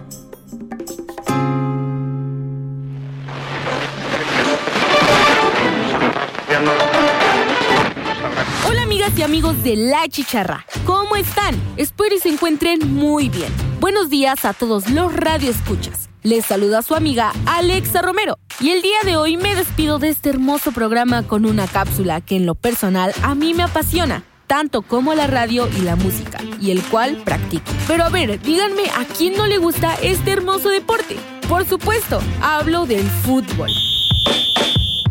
Hola 8.67 8.81
amigas 8.81 9.11
y 9.15 9.21
amigos 9.21 9.63
de 9.63 9.75
La 9.75 10.07
Chicharra, 10.09 10.65
¿cómo 10.87 11.15
están? 11.15 11.53
Espero 11.77 12.15
y 12.15 12.19
se 12.19 12.29
encuentren 12.29 12.91
muy 12.91 13.29
bien. 13.29 13.53
Buenos 13.79 14.09
días 14.09 14.45
a 14.45 14.53
todos 14.53 14.89
los 14.89 15.13
radioescuchas. 15.13 16.10
Les 16.23 16.45
saluda 16.45 16.83
su 16.83 16.93
amiga 16.93 17.33
Alexa 17.47 18.03
Romero 18.03 18.37
y 18.59 18.69
el 18.69 18.83
día 18.83 18.99
de 19.03 19.17
hoy 19.17 19.37
me 19.37 19.55
despido 19.55 19.97
de 19.97 20.09
este 20.09 20.29
hermoso 20.29 20.71
programa 20.71 21.23
con 21.23 21.47
una 21.47 21.65
cápsula 21.65 22.21
que 22.21 22.35
en 22.35 22.45
lo 22.45 22.53
personal 22.53 23.11
a 23.23 23.33
mí 23.33 23.55
me 23.55 23.63
apasiona, 23.63 24.23
tanto 24.45 24.83
como 24.83 25.15
la 25.15 25.25
radio 25.25 25.67
y 25.79 25.81
la 25.81 25.95
música, 25.95 26.37
y 26.61 26.69
el 26.69 26.83
cual 26.83 27.17
practico. 27.25 27.71
Pero 27.87 28.03
a 28.03 28.09
ver, 28.09 28.39
díganme 28.39 28.83
a 28.91 29.05
quién 29.05 29.33
no 29.33 29.47
le 29.47 29.57
gusta 29.57 29.95
este 29.95 30.29
hermoso 30.29 30.69
deporte. 30.69 31.17
Por 31.49 31.65
supuesto, 31.65 32.21
hablo 32.39 32.85
del 32.85 33.09
fútbol. 33.09 33.71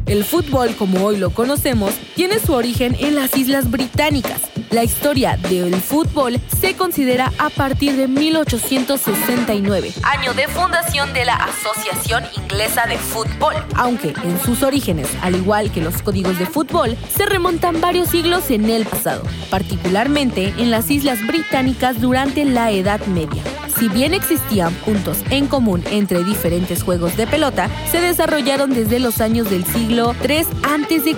El 0.06 0.24
fútbol, 0.24 0.76
como 0.76 1.04
hoy 1.04 1.16
lo 1.16 1.30
conocemos, 1.30 1.92
tiene 2.14 2.38
su 2.38 2.52
origen 2.52 2.96
en 3.00 3.16
las 3.16 3.36
Islas 3.36 3.68
Británicas. 3.68 4.49
La 4.70 4.84
historia 4.84 5.36
del 5.36 5.74
fútbol 5.74 6.38
se 6.60 6.76
considera 6.76 7.32
a 7.38 7.50
partir 7.50 7.96
de 7.96 8.06
1869, 8.06 9.92
año 10.04 10.32
de 10.32 10.46
fundación 10.46 11.12
de 11.12 11.24
la 11.24 11.34
Asociación 11.34 12.22
Inglesa 12.36 12.86
de 12.86 12.96
Fútbol, 12.96 13.54
aunque 13.74 14.14
en 14.22 14.40
sus 14.40 14.62
orígenes, 14.62 15.08
al 15.22 15.34
igual 15.34 15.72
que 15.72 15.80
los 15.80 16.00
códigos 16.02 16.38
de 16.38 16.46
fútbol, 16.46 16.96
se 17.12 17.26
remontan 17.26 17.80
varios 17.80 18.10
siglos 18.10 18.48
en 18.52 18.70
el 18.70 18.86
pasado, 18.86 19.24
particularmente 19.50 20.54
en 20.56 20.70
las 20.70 20.88
Islas 20.88 21.26
Británicas 21.26 22.00
durante 22.00 22.44
la 22.44 22.70
Edad 22.70 23.04
Media. 23.06 23.42
Si 23.76 23.88
bien 23.88 24.14
existían 24.14 24.72
puntos 24.74 25.18
en 25.30 25.48
común 25.48 25.82
entre 25.90 26.22
diferentes 26.22 26.84
juegos 26.84 27.16
de 27.16 27.26
pelota, 27.26 27.68
se 27.90 28.00
desarrollaron 28.00 28.72
desde 28.72 29.00
los 29.00 29.20
años 29.20 29.50
del 29.50 29.64
siglo 29.64 30.14
III 30.22 30.46
a.C. 30.62 31.16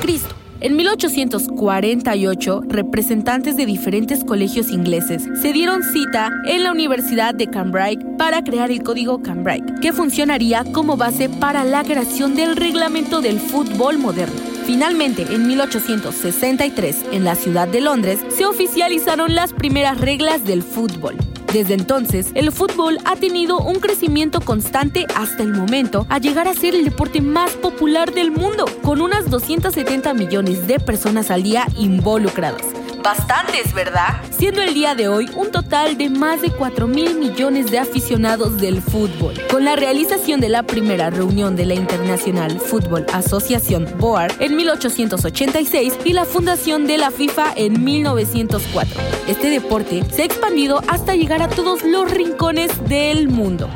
En 0.62 0.76
1848, 0.76 2.62
representantes 2.69 3.57
de 3.57 3.66
diferentes 3.66 4.23
colegios 4.23 4.71
ingleses 4.71 5.25
se 5.40 5.52
dieron 5.52 5.83
cita 5.83 6.31
en 6.47 6.62
la 6.62 6.71
Universidad 6.71 7.35
de 7.35 7.49
Cambridge 7.49 7.99
para 8.16 8.45
crear 8.45 8.71
el 8.71 8.85
código 8.85 9.21
Cambridge, 9.23 9.81
que 9.81 9.92
funcionaría 9.92 10.62
como 10.73 10.97
base 10.97 11.28
para 11.28 11.64
la 11.64 11.83
creación 11.83 12.37
del 12.37 12.54
reglamento 12.54 13.21
del 13.21 13.40
fútbol 13.40 13.99
moderno. 13.99 14.40
Finalmente, 14.64 15.26
en 15.35 15.49
1863, 15.49 17.07
en 17.11 17.25
la 17.25 17.35
ciudad 17.35 17.66
de 17.66 17.81
Londres, 17.81 18.21
se 18.28 18.47
oficializaron 18.47 19.35
las 19.35 19.52
primeras 19.52 20.00
reglas 20.00 20.45
del 20.45 20.62
fútbol. 20.62 21.16
Desde 21.52 21.75
entonces, 21.75 22.28
el 22.35 22.50
fútbol 22.50 22.97
ha 23.04 23.14
tenido 23.16 23.59
un 23.59 23.75
crecimiento 23.75 24.40
constante 24.40 25.04
hasta 25.14 25.42
el 25.42 25.52
momento 25.52 26.06
a 26.09 26.18
llegar 26.18 26.49
a 26.49 26.54
ser 26.54 26.75
el 26.75 26.87
deporte 26.87 27.21
más 27.21 27.52
popular 27.52 28.14
del 28.14 28.30
mundo, 28.30 28.64
con 28.82 29.02
unas 29.02 29.28
270 29.28 30.14
millones 30.14 30.66
de 30.66 30.80
personas 30.80 31.30
al 31.30 31.42
día 31.42 31.66
involucradas. 31.76 32.82
Bastantes, 33.02 33.75
¿verdad? 33.75 34.21
Siendo 34.30 34.62
el 34.62 34.75
día 34.75 34.94
de 34.94 35.09
hoy 35.09 35.28
un 35.35 35.50
total 35.50 35.99
de 35.99 36.09
más 36.09 36.40
de 36.40 36.50
4 36.50 36.87
mil 36.87 37.18
millones 37.18 37.71
de 37.71 37.80
aficionados 37.80 38.59
del 38.59 38.80
fútbol. 38.80 39.35
Con 39.50 39.64
la 39.64 39.75
realización 39.75 40.40
de 40.40 40.49
la 40.49 40.62
primera 40.62 41.11
reunión 41.11 41.56
de 41.56 41.66
la 41.66 41.75
Internacional 41.75 42.61
Fútbol 42.61 43.04
Asociación 43.12 43.88
BOAR 43.99 44.32
en 44.38 44.54
1886 44.54 45.99
y 46.04 46.12
la 46.12 46.25
fundación 46.25 46.87
de 46.87 46.99
la 46.99 47.11
FIFA 47.11 47.52
en 47.56 47.82
1904. 47.82 49.00
Este 49.26 49.50
deporte 49.50 50.04
se 50.12 50.23
ha 50.23 50.26
expandido 50.26 50.80
hasta 50.87 51.16
llegar 51.16 51.42
a 51.42 51.49
todos 51.49 51.82
los 51.82 52.09
rincones 52.09 52.71
del 52.88 53.28
mundo. 53.28 53.68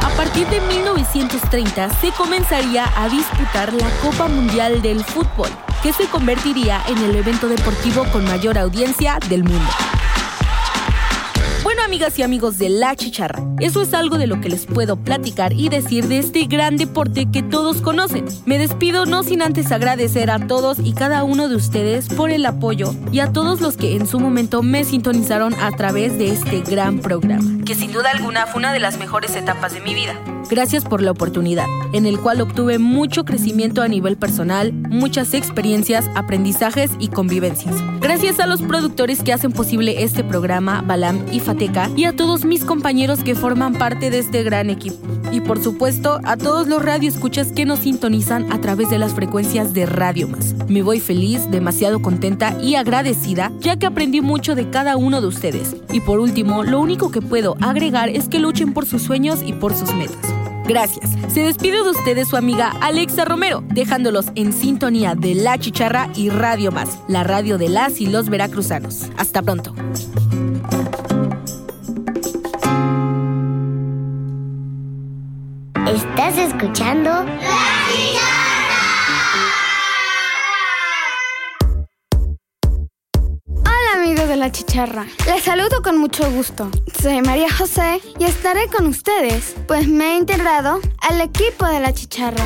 A 0.00 0.10
partir 0.32 0.48
de 0.48 0.66
1930 0.66 1.90
se 2.00 2.10
comenzaría 2.12 2.90
a 2.96 3.06
disputar 3.10 3.70
la 3.74 3.90
Copa 4.00 4.28
Mundial 4.28 4.80
del 4.80 5.04
Fútbol, 5.04 5.50
que 5.82 5.92
se 5.92 6.06
convertiría 6.06 6.82
en 6.88 6.96
el 7.04 7.16
evento 7.16 7.48
deportivo 7.48 8.06
con 8.10 8.24
mayor 8.24 8.56
audiencia 8.56 9.18
del 9.28 9.44
mundo. 9.44 9.70
Amigas 11.92 12.18
y 12.18 12.22
amigos 12.22 12.56
de 12.56 12.70
La 12.70 12.96
Chicharra, 12.96 13.44
eso 13.60 13.82
es 13.82 13.92
algo 13.92 14.16
de 14.16 14.26
lo 14.26 14.40
que 14.40 14.48
les 14.48 14.64
puedo 14.64 14.96
platicar 14.96 15.52
y 15.52 15.68
decir 15.68 16.08
de 16.08 16.16
este 16.16 16.46
gran 16.46 16.78
deporte 16.78 17.30
que 17.30 17.42
todos 17.42 17.82
conocen. 17.82 18.24
Me 18.46 18.56
despido 18.56 19.04
no 19.04 19.22
sin 19.22 19.42
antes 19.42 19.70
agradecer 19.72 20.30
a 20.30 20.46
todos 20.46 20.78
y 20.78 20.94
cada 20.94 21.22
uno 21.22 21.50
de 21.50 21.56
ustedes 21.56 22.08
por 22.08 22.30
el 22.30 22.46
apoyo 22.46 22.94
y 23.12 23.20
a 23.20 23.30
todos 23.30 23.60
los 23.60 23.76
que 23.76 23.94
en 23.94 24.06
su 24.06 24.18
momento 24.20 24.62
me 24.62 24.84
sintonizaron 24.84 25.52
a 25.60 25.70
través 25.72 26.16
de 26.16 26.30
este 26.30 26.62
gran 26.62 27.00
programa, 27.00 27.62
que 27.66 27.74
sin 27.74 27.92
duda 27.92 28.10
alguna 28.10 28.46
fue 28.46 28.60
una 28.60 28.72
de 28.72 28.80
las 28.80 28.96
mejores 28.96 29.36
etapas 29.36 29.74
de 29.74 29.80
mi 29.80 29.94
vida. 29.94 30.14
Gracias 30.50 30.84
por 30.84 31.02
la 31.02 31.10
oportunidad, 31.10 31.66
en 31.92 32.06
el 32.06 32.18
cual 32.18 32.40
obtuve 32.40 32.78
mucho 32.78 33.24
crecimiento 33.24 33.82
a 33.82 33.88
nivel 33.88 34.16
personal, 34.16 34.72
muchas 34.72 35.34
experiencias, 35.34 36.10
aprendizajes 36.14 36.90
y 36.98 37.08
convivencias. 37.08 37.74
Gracias 38.00 38.40
a 38.40 38.46
los 38.46 38.60
productores 38.60 39.22
que 39.22 39.32
hacen 39.32 39.52
posible 39.52 40.02
este 40.02 40.24
programa, 40.24 40.82
Balam 40.82 41.24
y 41.32 41.40
Fateca, 41.40 41.88
y 41.96 42.04
a 42.04 42.14
todos 42.14 42.44
mis 42.44 42.64
compañeros 42.64 43.22
que 43.22 43.34
forman 43.34 43.74
parte 43.74 44.10
de 44.10 44.18
este 44.18 44.42
gran 44.42 44.70
equipo. 44.70 44.98
Y 45.30 45.40
por 45.40 45.62
supuesto, 45.62 46.20
a 46.24 46.36
todos 46.36 46.68
los 46.68 46.84
radioescuchas 46.84 47.52
que 47.52 47.64
nos 47.64 47.80
sintonizan 47.80 48.52
a 48.52 48.60
través 48.60 48.90
de 48.90 48.98
las 48.98 49.14
frecuencias 49.14 49.72
de 49.72 49.86
Radio 49.86 50.28
Más. 50.28 50.54
Me 50.68 50.82
voy 50.82 51.00
feliz, 51.00 51.50
demasiado 51.50 52.02
contenta 52.02 52.58
y 52.60 52.74
agradecida, 52.74 53.50
ya 53.60 53.78
que 53.78 53.86
aprendí 53.86 54.20
mucho 54.20 54.54
de 54.54 54.68
cada 54.68 54.96
uno 54.96 55.20
de 55.22 55.28
ustedes. 55.28 55.76
Y 55.92 56.00
por 56.00 56.20
último, 56.20 56.64
lo 56.64 56.80
único 56.80 57.10
que 57.10 57.22
puedo 57.22 57.56
agregar 57.60 58.10
es 58.10 58.28
que 58.28 58.38
luchen 58.38 58.74
por 58.74 58.84
sus 58.84 59.02
sueños 59.02 59.40
y 59.44 59.54
por 59.54 59.74
sus 59.74 59.94
metas. 59.94 60.41
Gracias. 60.72 61.10
Se 61.28 61.42
despide 61.42 61.82
de 61.82 61.90
ustedes 61.90 62.28
su 62.28 62.36
amiga 62.38 62.72
Alexa 62.80 63.26
Romero, 63.26 63.62
dejándolos 63.68 64.28
en 64.36 64.54
sintonía 64.54 65.14
de 65.14 65.34
La 65.34 65.58
Chicharra 65.58 66.08
y 66.16 66.30
Radio 66.30 66.72
Más, 66.72 66.98
la 67.08 67.24
radio 67.24 67.58
de 67.58 67.68
las 67.68 68.00
y 68.00 68.06
los 68.06 68.30
veracruzanos. 68.30 69.10
Hasta 69.18 69.42
pronto. 69.42 69.74
Estás 75.86 76.38
escuchando 76.38 77.10
Hola 77.10 77.26
amigos 77.90 78.41
chicharra, 84.52 85.06
les 85.26 85.42
saludo 85.42 85.82
con 85.82 85.98
mucho 85.98 86.30
gusto. 86.30 86.70
Soy 87.00 87.22
María 87.22 87.52
José 87.52 88.00
y 88.18 88.24
estaré 88.24 88.68
con 88.68 88.86
ustedes, 88.86 89.56
pues 89.66 89.88
me 89.88 90.12
he 90.12 90.16
integrado 90.18 90.80
al 91.00 91.20
equipo 91.20 91.66
de 91.66 91.80
la 91.80 91.92
chicharra. 91.92 92.44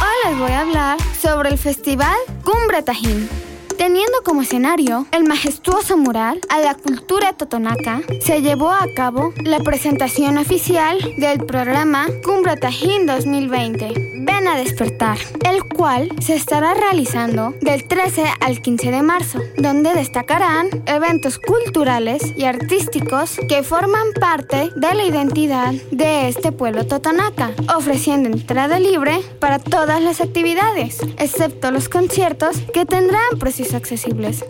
Hoy 0.00 0.30
les 0.30 0.38
voy 0.38 0.52
a 0.52 0.60
hablar 0.60 0.98
sobre 1.20 1.50
el 1.50 1.58
festival 1.58 2.16
Cumbre 2.44 2.82
Tajín. 2.82 3.45
Teniendo 3.78 4.22
como 4.24 4.40
escenario 4.40 5.06
el 5.12 5.24
majestuoso 5.24 5.98
mural 5.98 6.40
a 6.48 6.60
la 6.60 6.74
cultura 6.74 7.34
totonaca, 7.34 8.00
se 8.20 8.40
llevó 8.40 8.70
a 8.70 8.86
cabo 8.94 9.34
la 9.44 9.60
presentación 9.60 10.38
oficial 10.38 10.98
del 11.18 11.44
programa 11.44 12.06
Cumbre 12.24 12.56
Tajín 12.56 13.04
2020. 13.06 14.24
Ven 14.24 14.48
a 14.48 14.56
despertar, 14.56 15.18
el 15.44 15.62
cual 15.76 16.08
se 16.20 16.34
estará 16.34 16.72
realizando 16.72 17.54
del 17.60 17.86
13 17.86 18.24
al 18.40 18.62
15 18.62 18.90
de 18.90 19.02
marzo, 19.02 19.40
donde 19.58 19.92
destacarán 19.92 20.68
eventos 20.86 21.38
culturales 21.38 22.34
y 22.34 22.44
artísticos 22.44 23.38
que 23.48 23.62
forman 23.62 24.12
parte 24.18 24.70
de 24.74 24.94
la 24.94 25.04
identidad 25.04 25.72
de 25.90 26.28
este 26.28 26.50
pueblo 26.50 26.86
totonaca, 26.86 27.52
ofreciendo 27.76 28.30
entrada 28.30 28.78
libre 28.78 29.20
para 29.38 29.58
todas 29.58 30.00
las 30.00 30.20
actividades, 30.20 30.98
excepto 31.18 31.70
los 31.70 31.88
conciertos 31.88 32.56
que 32.72 32.86
tendrán 32.86 33.38
accesibles. 33.74 34.44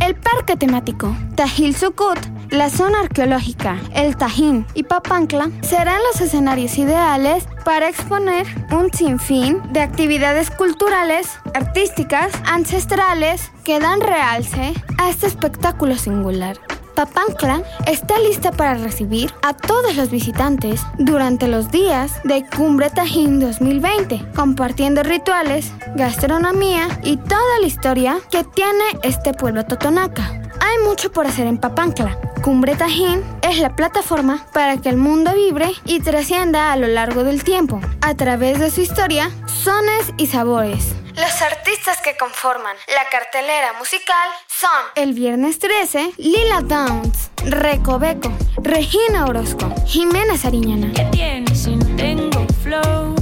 El 0.00 0.14
parque 0.14 0.56
temático 0.56 1.14
Tajil 1.36 1.76
Sucut, 1.76 2.18
la 2.50 2.70
zona 2.70 3.00
arqueológica, 3.00 3.78
el 3.94 4.16
Tajín 4.16 4.66
y 4.74 4.82
Papancla 4.84 5.50
serán 5.60 6.00
los 6.10 6.20
escenarios 6.20 6.78
ideales 6.78 7.46
para 7.64 7.88
exponer 7.88 8.46
un 8.72 8.92
sinfín 8.92 9.60
de 9.72 9.80
actividades 9.80 10.50
culturales, 10.50 11.28
artísticas, 11.54 12.32
ancestrales 12.44 13.52
que 13.62 13.78
dan 13.78 14.00
realce 14.00 14.72
a 14.98 15.10
este 15.10 15.26
espectáculo 15.26 15.96
singular. 15.96 16.58
Papancla 17.00 17.62
está 17.86 18.18
lista 18.18 18.52
para 18.52 18.74
recibir 18.74 19.32
a 19.40 19.54
todos 19.54 19.96
los 19.96 20.10
visitantes 20.10 20.82
durante 20.98 21.48
los 21.48 21.70
días 21.70 22.22
de 22.24 22.44
Cumbre 22.44 22.90
Tajín 22.90 23.40
2020, 23.40 24.20
compartiendo 24.36 25.02
rituales, 25.02 25.72
gastronomía 25.94 27.00
y 27.02 27.16
toda 27.16 27.58
la 27.58 27.66
historia 27.66 28.20
que 28.30 28.44
tiene 28.44 28.84
este 29.02 29.32
pueblo 29.32 29.64
totonaca. 29.64 30.42
Hay 30.60 30.76
mucho 30.84 31.10
por 31.10 31.26
hacer 31.26 31.46
en 31.46 31.56
Papancla. 31.56 32.18
Cumbre 32.42 32.76
Tajín 32.76 33.24
es 33.40 33.56
la 33.60 33.74
plataforma 33.74 34.46
para 34.52 34.76
que 34.76 34.90
el 34.90 34.98
mundo 34.98 35.32
vibre 35.32 35.72
y 35.86 36.00
trascienda 36.00 36.70
a 36.70 36.76
lo 36.76 36.86
largo 36.86 37.24
del 37.24 37.44
tiempo, 37.44 37.80
a 38.02 38.14
través 38.14 38.58
de 38.58 38.70
su 38.70 38.82
historia, 38.82 39.30
sones 39.46 40.12
y 40.18 40.26
sabores. 40.26 40.92
Los 41.14 41.40
artistas 41.40 41.98
que 42.02 42.18
conforman 42.18 42.76
la 42.88 43.08
cartelera 43.10 43.72
musical 43.78 44.28
son 44.60 44.70
el 44.94 45.14
viernes 45.14 45.58
13, 45.58 46.12
Lila 46.18 46.60
Downs, 46.62 47.30
Recoveco, 47.44 48.30
Regina 48.62 49.24
Orozco, 49.24 49.72
Jimena 49.86 50.36
Sariñana. 50.36 50.92
¿Qué 50.92 51.04
tiene 51.04 51.54
si 51.54 51.76
no 51.76 51.86
tengo 51.96 52.46
flow? 52.62 53.14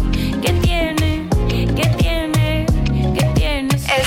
¿Qué 0.42 0.52
tiene? 0.54 1.28
¿Qué 1.48 1.68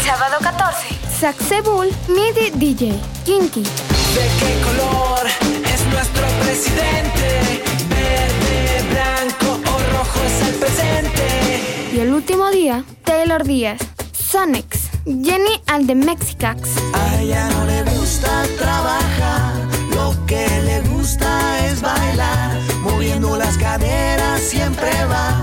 Sábado 0.03 0.37
14. 0.41 0.87
Saxebul 1.19 1.87
MIDI 2.09 2.51
DJ. 2.55 2.99
Kinky. 3.23 3.61
¿De 3.61 4.27
qué 4.39 4.61
color 4.65 5.27
es 5.63 5.85
nuestro 5.85 6.27
presidente? 6.43 7.63
Verde, 7.87 8.89
blanco 8.89 9.69
o 9.69 9.93
rojo 9.93 10.19
es 10.25 10.49
el 10.49 10.55
presente. 10.55 11.93
Y 11.93 11.99
el 11.99 12.11
último 12.11 12.49
día, 12.49 12.83
Taylor 13.05 13.43
Díaz. 13.45 13.79
Sonics. 14.11 14.80
Jenny 15.05 15.61
and 15.67 15.87
the 15.87 15.95
Mexicax. 15.95 16.77
A 16.93 17.21
ella 17.21 17.49
no 17.49 17.65
le 17.65 17.83
gusta 17.83 18.43
trabajar, 18.57 19.53
lo 19.95 20.13
que 20.25 20.45
le 20.65 20.81
gusta 20.89 21.65
es 21.65 21.81
bailar, 21.81 22.59
moviendo 22.81 23.37
las 23.37 23.57
caderas 23.57 24.41
siempre 24.41 24.89
va 25.05 25.35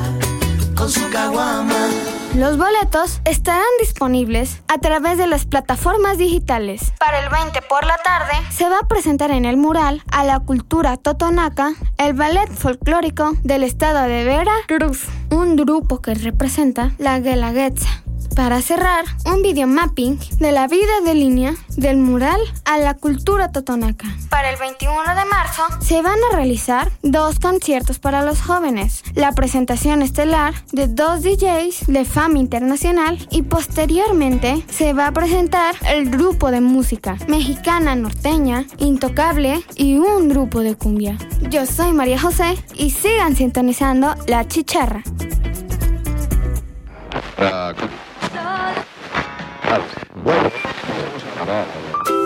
con 0.77 0.89
su 0.89 1.11
caguama. 1.11 1.89
Los 2.37 2.57
boletos 2.57 3.21
estarán 3.25 3.65
disponibles 3.81 4.61
a 4.69 4.79
través 4.79 5.19
de 5.19 5.27
las 5.27 5.45
plataformas 5.45 6.19
digitales. 6.19 6.93
Para 7.01 7.19
el 7.25 7.31
20 7.31 7.63
por 7.63 7.85
la 7.85 7.97
tarde 7.97 8.35
se 8.51 8.69
va 8.69 8.79
a 8.81 8.87
presentar 8.87 9.33
en 9.33 9.45
el 9.45 9.57
mural 9.57 10.03
a 10.13 10.25
la 10.25 10.39
cultura 10.39 10.97
totonaca 10.97 11.73
el 11.97 12.13
ballet 12.13 12.49
folclórico 12.53 13.33
del 13.43 13.65
estado 13.65 14.03
de 14.03 14.25
Veracruz, 14.25 15.07
un 15.31 15.57
grupo 15.57 16.01
que 16.01 16.15
representa 16.15 16.93
la 16.99 17.19
Guelaguetza. 17.19 18.05
Para 18.39 18.63
cerrar, 18.63 19.05
un 19.27 19.43
video 19.43 19.67
mapping 19.67 20.17
de 20.39 20.53
la 20.53 20.69
vida 20.69 21.01
de 21.05 21.13
línea 21.13 21.57
del 21.77 21.97
mural 21.97 22.41
a 22.65 22.79
la 22.79 22.95
cultura 22.95 23.51
totonaca. 23.51 24.07
Para 24.31 24.51
el 24.51 24.57
21 24.61 24.95
de 25.17 25.25
marzo 25.25 25.65
se 25.81 26.03
van 26.03 26.19
a 26.31 26.37
realizar 26.37 26.89
dos 27.03 27.41
conciertos 27.41 27.99
para 27.99 28.23
los 28.23 28.41
jóvenes. 28.41 29.03
La 29.17 29.33
presentación 29.33 30.03
estelar 30.03 30.55
de 30.71 30.87
dos 30.87 31.25
DJs 31.25 31.89
de 31.89 32.05
fama 32.05 32.39
internacional 32.39 33.19
y 33.33 33.43
posteriormente 33.43 34.65
se 34.71 34.93
va 34.93 35.09
a 35.09 35.13
presentar 35.13 35.75
el 35.89 36.09
grupo 36.09 36.53
de 36.53 36.61
música 36.61 37.17
mexicana 37.27 37.97
norteña, 37.97 38.67
intocable 38.79 39.65
y 39.75 39.97
un 39.97 40.29
grupo 40.29 40.61
de 40.61 40.77
cumbia. 40.77 41.19
Yo 41.51 41.67
soy 41.67 41.93
María 41.93 42.21
José 42.21 42.57
y 42.75 42.91
sigan 42.91 43.35
sintonizando 43.35 44.15
La 44.29 44.47
Chicharra. 44.47 45.03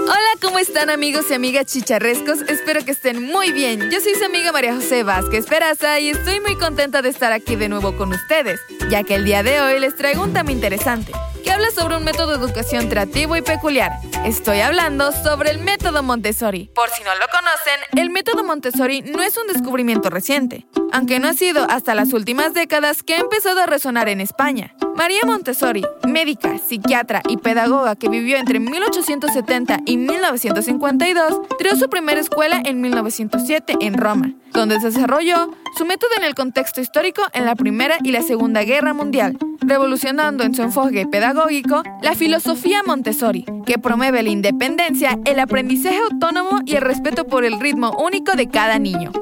Hola, 0.05 0.31
¿cómo 0.41 0.61
están 0.61 0.91
amigos 0.91 1.25
y 1.31 1.35
amigas 1.35 1.67
chicharrescos? 1.67 2.43
Espero 2.43 2.85
que 2.85 2.93
estén 2.93 3.21
muy 3.21 3.51
bien. 3.51 3.91
Yo 3.91 4.01
soy 4.01 4.15
su 4.15 4.25
amiga 4.25 4.53
María 4.53 4.77
José 4.77 5.03
Vázquez 5.03 5.47
Peraza 5.47 5.99
y 5.99 6.11
estoy 6.11 6.39
muy 6.39 6.57
contenta 6.57 7.03
de 7.03 7.09
estar 7.09 7.33
aquí 7.33 7.57
de 7.57 7.69
nuevo 7.69 7.97
con 7.97 8.11
ustedes, 8.13 8.61
ya 8.91 9.03
que 9.03 9.17
el 9.17 9.25
día 9.25 9.43
de 9.43 9.61
hoy 9.61 9.81
les 9.81 9.97
traigo 9.97 10.23
un 10.23 10.33
tema 10.33 10.53
interesante, 10.53 11.11
habla 11.53 11.71
sobre 11.71 11.97
un 11.97 12.05
método 12.05 12.39
de 12.39 12.45
educación 12.45 12.89
creativo 12.89 13.37
y 13.37 13.43
peculiar. 13.43 13.93
Estoy 14.25 14.61
hablando 14.61 15.13
sobre 15.13 15.51
el 15.51 15.59
método 15.59 16.03
Montessori. 16.03 16.71
Por 16.75 16.89
si 16.89 17.03
no 17.03 17.11
lo 17.15 17.27
conocen, 17.29 18.01
el 18.01 18.11
método 18.11 18.43
Montessori 18.43 19.03
no 19.03 19.23
es 19.23 19.37
un 19.37 19.47
descubrimiento 19.47 20.09
reciente, 20.09 20.67
aunque 20.93 21.19
no 21.19 21.29
ha 21.29 21.35
sido 21.35 21.67
hasta 21.69 21.95
las 21.95 22.13
últimas 22.15 22.55
décadas 22.55 23.03
que 23.03 23.15
ha 23.15 23.19
empezado 23.19 23.61
a 23.61 23.67
resonar 23.67 24.09
en 24.09 24.21
España. 24.21 24.75
María 24.97 25.21
Montessori, 25.27 25.85
médica, 26.07 26.59
psiquiatra 26.59 27.23
y 27.29 27.37
pedagoga 27.37 27.97
que 27.97 28.09
vivió 28.09 28.39
entre 28.39 28.59
1870 28.59 29.81
y 29.85 29.97
1952, 29.99 31.41
creó 31.59 31.77
su 31.77 31.89
primera 31.91 32.21
escuela 32.21 32.63
en 32.65 32.81
1907 32.81 33.77
en 33.81 33.99
Roma, 33.99 34.33
donde 34.53 34.79
desarrolló 34.79 35.51
su 35.77 35.85
método 35.85 36.11
en 36.19 36.25
el 36.25 36.35
contexto 36.35 36.81
histórico 36.81 37.23
en 37.33 37.47
la 37.47 37.55
Primera 37.55 37.99
y 38.03 38.13
la 38.13 38.23
Segunda 38.23 38.63
Guerra 38.63 38.93
Mundial, 38.93 39.39
revolucionando 39.61 40.45
en 40.45 40.55
su 40.55 40.63
enfoque 40.63 41.07
pedagógico 41.07 41.83
la 42.03 42.15
filosofía 42.15 42.83
Montessori, 42.83 43.47
que 43.65 43.79
promueve 43.79 44.23
la 44.23 44.31
independencia, 44.31 45.19
el 45.25 45.41
aprendizaje 45.41 45.99
autónomo 45.99 46.61
y 46.67 46.77
el 46.77 46.83
respeto 46.83 47.27
por 47.27 47.45
el 47.45 47.59
ritmo 47.61 47.97
único 47.99 48.33
de 48.33 48.49
cada 48.49 48.79
niño. 48.79 49.13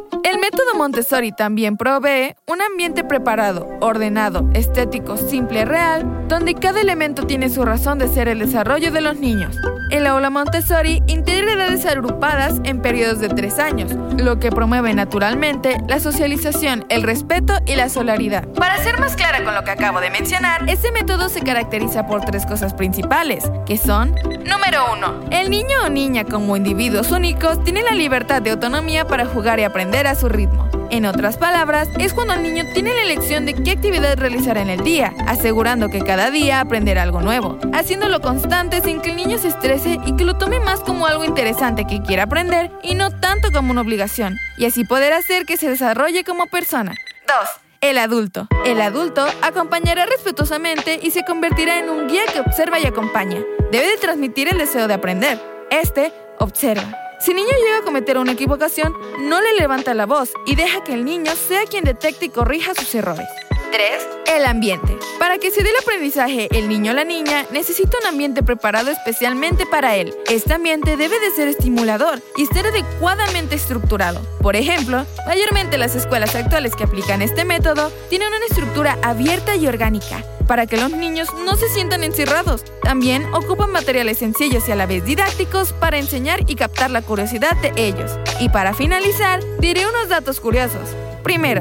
El 0.40 0.46
método 0.56 0.74
Montessori 0.74 1.32
también 1.32 1.76
provee 1.76 2.34
un 2.46 2.62
ambiente 2.62 3.04
preparado, 3.04 3.68
ordenado, 3.80 4.48
estético, 4.54 5.18
simple, 5.18 5.66
real, 5.66 6.26
donde 6.28 6.54
cada 6.54 6.80
elemento 6.80 7.26
tiene 7.26 7.50
su 7.50 7.62
razón 7.62 7.98
de 7.98 8.08
ser 8.08 8.26
el 8.26 8.38
desarrollo 8.38 8.90
de 8.90 9.02
los 9.02 9.18
niños. 9.18 9.54
El 9.90 10.06
aula 10.06 10.30
Montessori 10.30 11.02
integra 11.08 11.52
edades 11.52 11.84
agrupadas 11.84 12.60
en 12.64 12.80
periodos 12.80 13.18
de 13.18 13.28
tres 13.28 13.58
años, 13.58 13.92
lo 14.16 14.38
que 14.38 14.50
promueve 14.50 14.94
naturalmente 14.94 15.76
la 15.88 16.00
socialización, 16.00 16.86
el 16.88 17.02
respeto 17.02 17.54
y 17.66 17.74
la 17.74 17.90
solidaridad. 17.90 18.48
Para 18.54 18.78
ser 18.78 18.98
más 18.98 19.16
clara 19.16 19.44
con 19.44 19.54
lo 19.54 19.62
que 19.64 19.72
acabo 19.72 20.00
de 20.00 20.10
mencionar, 20.10 20.70
este 20.70 20.90
método 20.90 21.28
se 21.28 21.42
caracteriza 21.42 22.06
por 22.06 22.22
tres 22.22 22.46
cosas 22.46 22.72
principales, 22.72 23.50
que 23.66 23.76
son, 23.76 24.14
número 24.46 24.92
uno, 24.92 25.20
el 25.30 25.50
niño 25.50 25.76
o 25.84 25.90
niña 25.90 26.24
como 26.24 26.56
individuos 26.56 27.10
únicos 27.10 27.62
tiene 27.62 27.82
la 27.82 27.92
libertad 27.92 28.40
de 28.40 28.52
autonomía 28.52 29.06
para 29.06 29.26
jugar 29.26 29.58
y 29.58 29.64
aprender 29.64 30.06
a 30.06 30.14
su 30.14 30.29
ritmo. 30.30 30.68
En 30.90 31.06
otras 31.06 31.36
palabras, 31.36 31.88
es 31.98 32.14
cuando 32.14 32.34
el 32.34 32.42
niño 32.42 32.64
tiene 32.72 32.94
la 32.94 33.02
elección 33.02 33.46
de 33.46 33.54
qué 33.54 33.72
actividad 33.72 34.16
realizar 34.16 34.58
en 34.58 34.70
el 34.70 34.82
día, 34.82 35.12
asegurando 35.26 35.88
que 35.88 36.00
cada 36.00 36.30
día 36.30 36.60
aprenderá 36.60 37.02
algo 37.02 37.20
nuevo, 37.20 37.58
haciéndolo 37.72 38.20
constante 38.20 38.80
sin 38.80 39.00
que 39.00 39.10
el 39.10 39.16
niño 39.16 39.38
se 39.38 39.48
estrese 39.48 39.98
y 40.04 40.16
que 40.16 40.24
lo 40.24 40.38
tome 40.38 40.58
más 40.58 40.80
como 40.80 41.06
algo 41.06 41.24
interesante 41.24 41.84
que 41.84 42.02
quiera 42.02 42.24
aprender 42.24 42.70
y 42.82 42.94
no 42.94 43.10
tanto 43.10 43.52
como 43.52 43.70
una 43.70 43.82
obligación, 43.82 44.36
y 44.56 44.64
así 44.64 44.84
poder 44.84 45.12
hacer 45.12 45.44
que 45.46 45.56
se 45.56 45.68
desarrolle 45.68 46.24
como 46.24 46.46
persona. 46.46 46.94
2. 47.28 47.36
El 47.80 47.96
adulto. 47.96 48.46
El 48.66 48.80
adulto 48.80 49.26
acompañará 49.42 50.04
respetuosamente 50.06 51.00
y 51.02 51.12
se 51.12 51.24
convertirá 51.24 51.78
en 51.78 51.88
un 51.88 52.08
guía 52.08 52.22
que 52.32 52.40
observa 52.40 52.78
y 52.78 52.86
acompaña. 52.86 53.38
Debe 53.70 53.86
de 53.88 53.96
transmitir 53.96 54.48
el 54.48 54.58
deseo 54.58 54.86
de 54.86 54.94
aprender. 54.94 55.40
Este 55.70 56.12
observa. 56.38 57.09
Si 57.20 57.32
el 57.32 57.36
niño 57.36 57.50
llega 57.62 57.78
a 57.78 57.82
cometer 57.82 58.16
una 58.16 58.32
equivocación, 58.32 58.96
no 59.18 59.42
le 59.42 59.52
levanta 59.58 59.92
la 59.92 60.06
voz 60.06 60.32
y 60.46 60.54
deja 60.54 60.82
que 60.82 60.94
el 60.94 61.04
niño 61.04 61.32
sea 61.36 61.64
quien 61.66 61.84
detecte 61.84 62.24
y 62.26 62.28
corrija 62.30 62.74
sus 62.74 62.94
errores. 62.94 63.28
3. 63.70 64.08
El 64.34 64.46
ambiente. 64.46 64.96
Para 65.18 65.38
que 65.38 65.50
se 65.50 65.62
dé 65.62 65.70
el 65.70 65.76
aprendizaje 65.80 66.48
el 66.52 66.68
niño 66.68 66.92
o 66.92 66.94
la 66.94 67.04
niña 67.04 67.44
necesita 67.52 67.98
un 68.00 68.06
ambiente 68.06 68.42
preparado 68.42 68.90
especialmente 68.90 69.66
para 69.66 69.96
él. 69.96 70.14
Este 70.28 70.54
ambiente 70.54 70.96
debe 70.96 71.18
de 71.20 71.30
ser 71.30 71.48
estimulador 71.48 72.20
y 72.36 72.42
estar 72.42 72.66
adecuadamente 72.66 73.54
estructurado. 73.54 74.20
Por 74.40 74.56
ejemplo, 74.56 75.06
mayormente 75.26 75.78
las 75.78 75.94
escuelas 75.94 76.34
actuales 76.34 76.74
que 76.74 76.84
aplican 76.84 77.22
este 77.22 77.44
método 77.44 77.92
tienen 78.08 78.28
una 78.28 78.46
estructura 78.46 78.98
abierta 79.02 79.54
y 79.54 79.66
orgánica 79.66 80.24
para 80.48 80.66
que 80.66 80.76
los 80.76 80.90
niños 80.90 81.28
no 81.44 81.54
se 81.54 81.68
sientan 81.68 82.02
encerrados. 82.02 82.64
También 82.82 83.32
ocupan 83.32 83.70
materiales 83.70 84.18
sencillos 84.18 84.68
y 84.68 84.72
a 84.72 84.76
la 84.76 84.86
vez 84.86 85.04
didácticos 85.04 85.72
para 85.74 85.98
enseñar 85.98 86.40
y 86.50 86.56
captar 86.56 86.90
la 86.90 87.02
curiosidad 87.02 87.56
de 87.58 87.72
ellos. 87.76 88.10
Y 88.40 88.48
para 88.48 88.74
finalizar, 88.74 89.40
diré 89.60 89.86
unos 89.86 90.08
datos 90.08 90.40
curiosos. 90.40 90.88
Primero, 91.22 91.60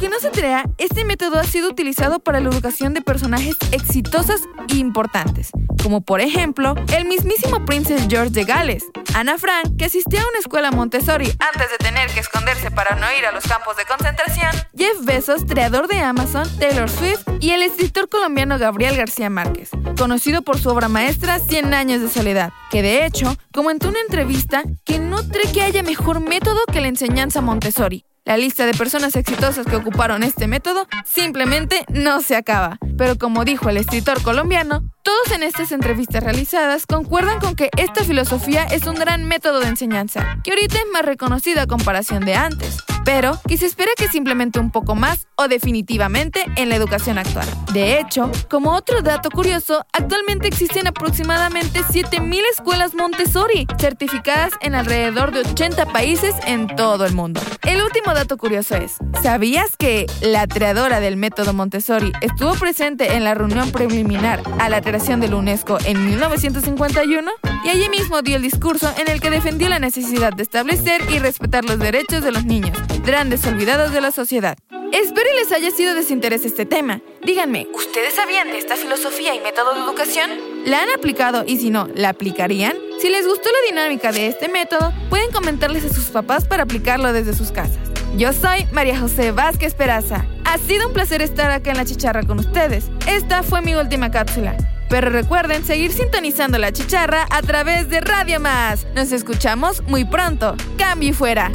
aunque 0.00 0.14
no 0.14 0.20
se 0.20 0.30
crea, 0.30 0.64
este 0.78 1.04
método 1.04 1.40
ha 1.40 1.42
sido 1.42 1.68
utilizado 1.68 2.20
para 2.20 2.38
la 2.38 2.48
educación 2.48 2.94
de 2.94 3.00
personajes 3.00 3.56
exitosos 3.72 4.42
e 4.68 4.76
importantes, 4.76 5.50
como 5.82 6.02
por 6.02 6.20
ejemplo 6.20 6.76
el 6.96 7.04
mismísimo 7.06 7.66
Princess 7.66 8.06
George 8.08 8.30
de 8.30 8.44
Gales, 8.44 8.84
Ana 9.16 9.38
Frank, 9.38 9.76
que 9.76 9.86
asistió 9.86 10.20
a 10.20 10.28
una 10.28 10.38
escuela 10.38 10.70
Montessori 10.70 11.26
antes 11.40 11.70
de 11.72 11.78
tener 11.78 12.08
que 12.10 12.20
esconderse 12.20 12.70
para 12.70 12.94
no 12.94 13.06
ir 13.18 13.26
a 13.26 13.32
los 13.32 13.42
campos 13.42 13.76
de 13.76 13.86
concentración, 13.86 14.50
Jeff 14.76 15.04
Bezos, 15.04 15.44
creador 15.44 15.88
de 15.88 15.98
Amazon, 15.98 16.48
Taylor 16.60 16.88
Swift 16.88 17.26
y 17.40 17.50
el 17.50 17.62
escritor 17.62 18.08
colombiano 18.08 18.56
Gabriel 18.56 18.96
García 18.96 19.30
Márquez, 19.30 19.70
conocido 19.98 20.42
por 20.42 20.58
su 20.58 20.68
obra 20.68 20.88
maestra 20.88 21.40
100 21.40 21.74
años 21.74 22.00
de 22.00 22.08
soledad, 22.08 22.52
que 22.70 22.82
de 22.82 23.04
hecho 23.04 23.36
comentó 23.52 23.88
en 23.88 23.94
una 23.94 24.02
entrevista 24.02 24.62
que 24.84 25.00
no 25.00 25.16
cree 25.28 25.50
que 25.52 25.62
haya 25.62 25.82
mejor 25.82 26.20
método 26.20 26.60
que 26.72 26.80
la 26.80 26.86
enseñanza 26.86 27.40
Montessori, 27.40 28.04
la 28.28 28.36
lista 28.36 28.66
de 28.66 28.74
personas 28.74 29.16
exitosas 29.16 29.64
que 29.64 29.74
ocuparon 29.74 30.22
este 30.22 30.48
método 30.48 30.86
simplemente 31.02 31.86
no 31.88 32.20
se 32.20 32.36
acaba. 32.36 32.76
Pero 32.98 33.16
como 33.16 33.46
dijo 33.46 33.70
el 33.70 33.78
escritor 33.78 34.22
colombiano, 34.22 34.82
todos 35.02 35.32
en 35.32 35.42
estas 35.42 35.72
entrevistas 35.72 36.22
realizadas 36.22 36.84
concuerdan 36.84 37.40
con 37.40 37.56
que 37.56 37.70
esta 37.78 38.04
filosofía 38.04 38.64
es 38.64 38.86
un 38.86 38.96
gran 38.96 39.24
método 39.24 39.60
de 39.60 39.68
enseñanza, 39.68 40.40
que 40.44 40.50
ahorita 40.50 40.76
es 40.76 40.84
más 40.92 41.06
reconocida 41.06 41.62
a 41.62 41.66
comparación 41.66 42.26
de 42.26 42.34
antes, 42.34 42.76
pero 43.08 43.40
que 43.48 43.56
se 43.56 43.64
espera 43.64 43.90
que 43.96 44.06
se 44.06 44.18
implemente 44.18 44.60
un 44.60 44.70
poco 44.70 44.94
más 44.94 45.28
o 45.36 45.48
definitivamente 45.48 46.44
en 46.56 46.68
la 46.68 46.76
educación 46.76 47.16
actual. 47.16 47.46
De 47.72 47.98
hecho, 47.98 48.30
como 48.50 48.74
otro 48.74 49.00
dato 49.00 49.30
curioso, 49.30 49.86
actualmente 49.94 50.46
existen 50.46 50.86
aproximadamente 50.86 51.80
7.000 51.80 52.42
escuelas 52.52 52.94
Montessori, 52.94 53.66
certificadas 53.78 54.52
en 54.60 54.74
alrededor 54.74 55.32
de 55.32 55.40
80 55.40 55.86
países 55.86 56.34
en 56.46 56.66
todo 56.66 57.06
el 57.06 57.14
mundo. 57.14 57.40
El 57.64 57.82
último 57.82 58.12
dato 58.12 58.36
curioso 58.36 58.76
es, 58.76 58.98
¿sabías 59.22 59.74
que 59.78 60.04
la 60.20 60.46
creadora 60.46 61.00
del 61.00 61.16
método 61.16 61.54
Montessori 61.54 62.12
estuvo 62.20 62.52
presente 62.56 63.14
en 63.14 63.24
la 63.24 63.32
reunión 63.32 63.70
preliminar 63.70 64.42
a 64.58 64.68
la 64.68 64.82
creación 64.82 65.20
de 65.20 65.28
la 65.28 65.36
UNESCO 65.36 65.78
en 65.86 66.04
1951? 66.04 67.30
Y 67.64 67.68
allí 67.70 67.88
mismo 67.88 68.20
dio 68.20 68.36
el 68.36 68.42
discurso 68.42 68.92
en 68.98 69.08
el 69.08 69.20
que 69.20 69.30
defendió 69.30 69.70
la 69.70 69.78
necesidad 69.78 70.34
de 70.34 70.42
establecer 70.42 71.00
y 71.10 71.18
respetar 71.20 71.64
los 71.64 71.78
derechos 71.78 72.22
de 72.22 72.32
los 72.32 72.44
niños, 72.44 72.76
grandes 73.08 73.46
olvidados 73.46 73.90
de 73.94 74.02
la 74.02 74.12
sociedad. 74.12 74.58
Espero 74.92 75.26
y 75.34 75.38
les 75.38 75.50
haya 75.50 75.70
sido 75.70 75.94
de 75.94 76.04
interés 76.12 76.44
este 76.44 76.66
tema. 76.66 77.00
Díganme, 77.24 77.66
¿ustedes 77.74 78.12
sabían 78.12 78.48
de 78.48 78.58
esta 78.58 78.76
filosofía 78.76 79.34
y 79.34 79.40
método 79.40 79.72
de 79.72 79.80
educación? 79.80 80.30
¿La 80.66 80.82
han 80.82 80.90
aplicado 80.90 81.42
y 81.46 81.56
si 81.56 81.70
no, 81.70 81.88
la 81.94 82.10
aplicarían? 82.10 82.74
Si 83.00 83.08
les 83.08 83.26
gustó 83.26 83.48
la 83.50 83.66
dinámica 83.66 84.12
de 84.12 84.26
este 84.26 84.50
método, 84.50 84.92
pueden 85.08 85.32
comentarles 85.32 85.86
a 85.86 85.94
sus 85.94 86.10
papás 86.10 86.46
para 86.46 86.64
aplicarlo 86.64 87.14
desde 87.14 87.32
sus 87.32 87.50
casas. 87.50 87.78
Yo 88.18 88.34
soy 88.34 88.66
María 88.72 88.98
José 88.98 89.32
Vázquez 89.32 89.72
Peraza. 89.72 90.26
Ha 90.44 90.58
sido 90.58 90.88
un 90.88 90.92
placer 90.92 91.22
estar 91.22 91.50
acá 91.50 91.70
en 91.70 91.78
la 91.78 91.86
chicharra 91.86 92.24
con 92.24 92.38
ustedes. 92.38 92.90
Esta 93.06 93.42
fue 93.42 93.62
mi 93.62 93.74
última 93.74 94.10
cápsula. 94.10 94.54
Pero 94.90 95.08
recuerden 95.08 95.64
seguir 95.64 95.92
sintonizando 95.92 96.58
la 96.58 96.72
chicharra 96.72 97.26
a 97.30 97.40
través 97.40 97.88
de 97.88 98.00
Radio 98.00 98.38
Más. 98.38 98.86
Nos 98.94 99.12
escuchamos 99.12 99.82
muy 99.84 100.04
pronto. 100.04 100.56
Cambio 100.76 101.08
y 101.08 101.12
fuera. 101.14 101.50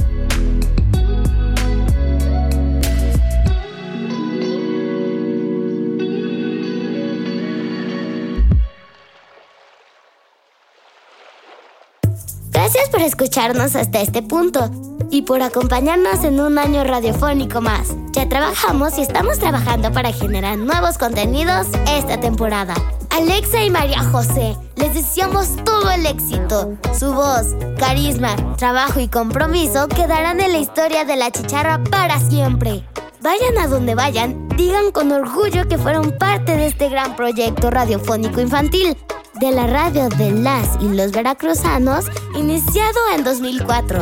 Gracias 12.73 12.89
por 12.89 13.01
escucharnos 13.03 13.75
hasta 13.75 14.01
este 14.01 14.23
punto 14.23 14.71
y 15.11 15.21
por 15.21 15.43
acompañarnos 15.43 16.23
en 16.23 16.39
un 16.39 16.57
año 16.57 16.83
radiofónico 16.83 17.61
más. 17.61 17.89
Ya 18.13 18.27
trabajamos 18.27 18.97
y 18.97 19.01
estamos 19.03 19.37
trabajando 19.37 19.91
para 19.91 20.11
generar 20.11 20.57
nuevos 20.57 20.97
contenidos 20.97 21.67
esta 21.87 22.19
temporada. 22.19 22.73
Alexa 23.11 23.63
y 23.63 23.69
María 23.69 24.01
José, 24.01 24.57
les 24.75 24.95
deseamos 24.95 25.55
todo 25.63 25.91
el 25.91 26.07
éxito. 26.07 26.73
Su 26.97 27.13
voz, 27.13 27.53
carisma, 27.77 28.35
trabajo 28.57 28.99
y 28.99 29.07
compromiso 29.07 29.87
quedarán 29.87 30.39
en 30.39 30.53
la 30.53 30.57
historia 30.57 31.05
de 31.05 31.15
la 31.15 31.29
chicharra 31.29 31.83
para 31.83 32.19
siempre. 32.19 32.83
Vayan 33.21 33.55
a 33.59 33.67
donde 33.67 33.93
vayan, 33.93 34.49
digan 34.57 34.91
con 34.91 35.11
orgullo 35.11 35.67
que 35.67 35.77
fueron 35.77 36.17
parte 36.17 36.57
de 36.57 36.65
este 36.65 36.89
gran 36.89 37.15
proyecto 37.15 37.69
radiofónico 37.69 38.41
infantil 38.41 38.97
de 39.43 39.51
la 39.51 39.67
radio 39.67 40.07
de 40.07 40.31
las 40.31 40.81
y 40.81 40.87
los 40.87 41.11
veracruzanos, 41.11 42.05
iniciado 42.33 42.97
en 43.13 43.25
2004. 43.25 44.01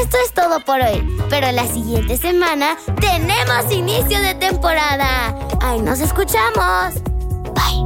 Esto 0.00 0.16
es 0.24 0.32
todo 0.32 0.60
por 0.64 0.80
hoy, 0.80 1.04
pero 1.28 1.50
la 1.50 1.66
siguiente 1.66 2.16
semana 2.16 2.76
tenemos 3.00 3.72
inicio 3.72 4.20
de 4.20 4.36
temporada. 4.36 5.36
¡Ahí 5.62 5.80
nos 5.80 5.98
escuchamos! 5.98 6.94
Bye. 7.54 7.82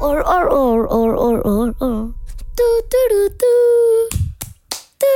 Or, 0.00 0.24
or, 0.26 0.48
or, 0.50 0.86
or, 0.90 1.14
or, 1.14 1.46
or, 1.46 1.76
or. 1.80 2.14
Tu, 2.56 2.64
tu, 2.88 2.96
tu, 3.10 3.28
tu. 3.36 4.16
Tu, 4.96 5.06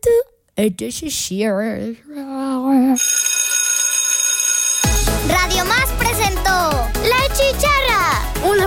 tu. 0.00 0.12
Radio 5.28 5.64
Más. 5.66 5.87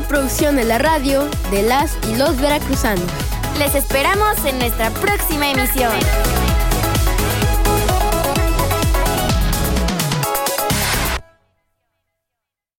Producción 0.08 0.56
de 0.56 0.66
la 0.66 0.78
radio 0.78 1.30
de 1.52 1.64
las 1.64 1.98
y 2.10 2.16
los 2.16 2.40
veracruzanos. 2.40 3.06
Les 3.58 3.76
esperamos 3.76 4.44
en 4.46 4.60
nuestra 4.60 4.90
próxima 4.92 5.50
emisión. 5.50 5.92